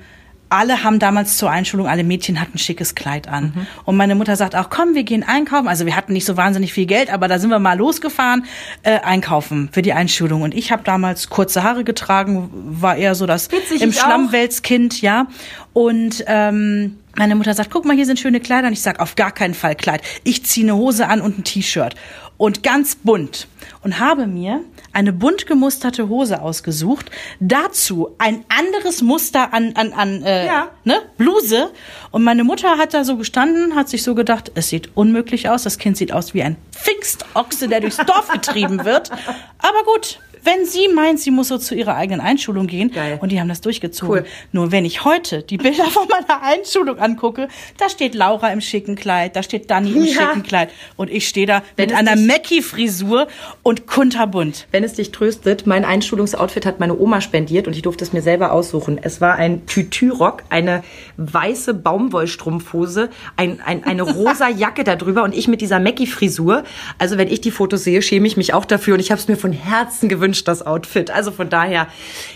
alle 0.51 0.83
haben 0.85 0.99
damals 0.99 1.37
zur 1.37 1.51
Einschulung, 1.51 1.87
alle 1.87 2.05
Mädchen 2.05 2.41
hatten 2.41 2.57
ein 2.57 2.59
schickes 2.59 2.95
Kleid 2.95 3.29
an. 3.29 3.53
Mhm. 3.55 3.67
Und 3.85 3.97
meine 3.97 4.15
Mutter 4.15 4.37
sagt 4.37 4.55
auch, 4.55 4.69
komm, 4.69 4.95
wir 4.95 5.05
gehen 5.05 5.23
einkaufen. 5.23 5.69
Also 5.69 5.87
wir 5.87 5.97
hatten 5.97 6.13
nicht 6.13 6.25
so 6.25 6.37
wahnsinnig 6.37 6.73
viel 6.73 6.87
Geld, 6.87 7.11
aber 7.11 7.29
da 7.29 7.39
sind 7.39 7.51
wir 7.51 7.59
mal 7.59 7.79
losgefahren, 7.79 8.45
äh, 8.83 9.01
einkaufen 9.01 9.69
für 9.73 9.83
die 9.83 9.93
Einschulung. 9.93 10.43
Und 10.43 10.55
ich 10.55 10.73
habe 10.73 10.83
damals 10.83 11.31
kurze 11.31 11.63
Haare 11.63 11.85
getragen, 11.85 12.51
war 12.53 12.97
eher 12.97 13.15
so 13.15 13.27
das 13.27 13.51
Witzig, 13.51 13.81
im. 13.81 13.93
Schlammweltskind, 13.93 15.01
ja. 15.01 15.27
Und 15.73 16.25
ähm, 16.27 16.99
meine 17.17 17.35
Mutter 17.35 17.55
sagt, 17.55 17.71
guck 17.71 17.85
mal, 17.85 17.97
hier 17.97 18.07
sind 18.07 18.19
schöne 18.19 18.41
Kleider. 18.41 18.67
Und 18.69 18.73
ich 18.73 18.83
sag, 18.83 19.01
auf 19.01 19.17
gar 19.17 19.33
keinen 19.33 19.55
Fall 19.55 19.75
Kleid. 19.75 20.03
Ich 20.25 20.45
ziehe 20.47 20.65
eine 20.67 20.77
Hose 20.77 21.09
an 21.09 21.21
und 21.21 21.39
ein 21.39 21.45
T-Shirt. 21.45 21.95
Und 22.37 22.63
ganz 22.63 22.95
bunt. 22.97 23.49
Und 23.83 23.99
habe 24.01 24.27
mir 24.27 24.61
eine 24.93 25.13
bunt 25.13 25.47
gemusterte 25.47 26.09
Hose 26.09 26.41
ausgesucht. 26.41 27.11
Dazu 27.39 28.15
ein 28.19 28.45
anderes 28.49 29.03
Muster 29.03 29.53
an, 29.53 29.75
an, 29.77 29.93
an 29.93 30.23
äh, 30.23 30.47
Ja. 30.47 30.69
ne, 30.85 31.03
Bluse. 31.19 31.71
Und 32.11 32.25
meine 32.25 32.45
Mutter 32.45 32.79
hat 32.79 32.95
da 32.95 33.05
so 33.05 33.17
gestanden, 33.17 33.75
hat 33.75 33.89
sich 33.91 34.03
so 34.03 34.15
gedacht, 34.15 34.53
es 34.55 34.69
sieht 34.69 34.91
unmöglich 34.97 35.49
aus. 35.51 35.65
Das 35.65 35.77
Kind 35.79 35.97
sieht 35.99 36.13
aus 36.13 36.33
wie 36.33 36.43
ein 36.43 36.57
Pfingstochse, 36.73 37.69
der 37.69 37.81
durchs 37.81 37.99
Dorf 37.99 38.29
getrieben 38.29 38.85
wird. 38.87 39.11
Aber 39.59 39.85
gut, 39.85 40.19
Wenn 40.45 40.65
sie 40.67 40.89
meint, 40.95 41.21
sie 41.21 41.31
muss 41.31 41.49
so 41.49 41.59
zu 41.59 41.75
ihrer 41.75 41.97
eigenen 41.97 42.21
Einschulung 42.21 42.67
gehen 42.67 42.91
Geil. 42.93 43.19
und 43.21 43.31
die 43.33 43.41
haben 43.41 43.49
das 43.49 43.61
durchgezogen. 43.61 44.21
Cool. 44.21 44.25
Nur 44.53 44.73
wenn 44.73 44.85
ich 44.85 45.05
heute 45.05 45.43
die 45.43 45.57
Bilder 45.59 45.85
von 45.85 46.07
meiner 46.09 46.43
Einschulung 46.43 46.99
angucke, 46.99 47.49
da 47.79 47.89
steht 47.89 48.15
Laura 48.15 48.51
im 48.53 48.61
schicken 48.61 48.97
Kleid, 48.97 49.37
da 49.37 49.43
steht 49.43 49.71
Dani 49.71 49.91
im 49.93 50.05
Ja. 50.05 50.13
schicken 50.13 50.43
Kleid 50.43 50.71
und 50.97 51.11
ich 51.11 51.29
stehe 51.29 51.47
da 51.47 51.63
Wenn 51.77 51.89
mit 51.91 51.97
einer 51.99 52.17
Mackie-Frisur 52.17 53.27
und 53.63 53.87
kunterbunt. 53.87 54.67
Wenn 54.71 54.85
es 54.85 54.95
dich 54.95 55.13
tröstet, 55.13 55.67
mein 55.67 55.85
Einschulungsoutfit 55.85 56.67
hat 56.67 56.81
meine 56.81 56.99
Oma 56.99 57.21
spendiert 57.21 57.67
und 57.67 57.75
ich 57.77 57.83
durfte 57.83 58.05
es 58.05 58.13
mir 58.13 58.23
selber 58.23 58.53
aussuchen. 58.53 58.99
Es 59.03 59.21
war 59.21 59.35
ein 59.37 59.67
Tütü-Rock, 59.67 60.45
eine 60.51 60.83
weiße 61.17 61.75
Baumwollstrumpfhose, 61.75 63.11
ein, 63.37 63.61
ein, 63.65 63.85
eine 63.85 64.03
rosa 64.03 64.49
Jacke 64.57 64.85
darüber 64.85 65.23
und 65.25 65.35
ich 65.35 65.49
mit 65.49 65.61
dieser 65.61 65.81
Mackie-Frisur. 65.81 66.65
Also 66.99 67.19
wenn 67.19 67.29
ich 67.29 67.41
die 67.41 67.51
Fotos 67.51 67.85
sehe, 67.85 68.03
schäme 68.03 68.27
ich 68.27 68.37
mich 68.37 68.55
auch 68.55 68.65
dafür 68.65 68.95
und 68.95 69.01
ich 69.01 69.11
habe 69.11 69.21
es 69.21 69.29
mir 69.29 69.37
von 69.37 69.53
Herzen 69.53 70.09
gewünscht, 70.31 70.47
das 70.47 70.65
Outfit. 70.65 71.11
Also 71.11 71.33
von 71.33 71.51
daher, 71.51 71.89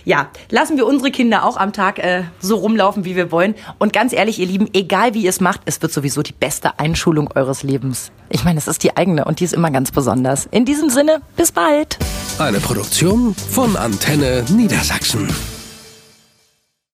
ja, 0.04 0.28
lassen 0.50 0.76
wir 0.76 0.87
unsere 0.87 1.11
Kinder 1.11 1.44
auch 1.44 1.57
am 1.57 1.72
Tag 1.72 1.98
äh, 1.98 2.24
so 2.40 2.57
rumlaufen, 2.57 3.04
wie 3.04 3.14
wir 3.14 3.30
wollen. 3.30 3.54
Und 3.78 3.92
ganz 3.92 4.12
ehrlich, 4.12 4.38
ihr 4.38 4.46
Lieben, 4.46 4.68
egal 4.72 5.14
wie 5.14 5.22
ihr 5.22 5.30
es 5.30 5.40
macht, 5.40 5.61
es 5.64 5.80
wird 5.80 5.92
sowieso 5.92 6.22
die 6.22 6.33
beste 6.33 6.78
Einschulung 6.78 7.30
eures 7.35 7.62
Lebens. 7.62 8.11
Ich 8.30 8.44
meine, 8.44 8.59
es 8.59 8.66
ist 8.66 8.83
die 8.83 8.96
eigene 8.96 9.24
und 9.24 9.40
die 9.40 9.44
ist 9.44 9.54
immer 9.54 9.70
ganz 9.70 9.92
besonders. 9.92 10.46
In 10.50 10.64
diesem 10.64 10.90
Sinne, 10.90 11.20
bis 11.37 11.52
bald. 11.52 11.98
Eine 12.38 12.59
Produktion 12.59 13.35
von 13.35 13.76
Antenne 13.76 14.44
Niedersachsen. 14.50 15.54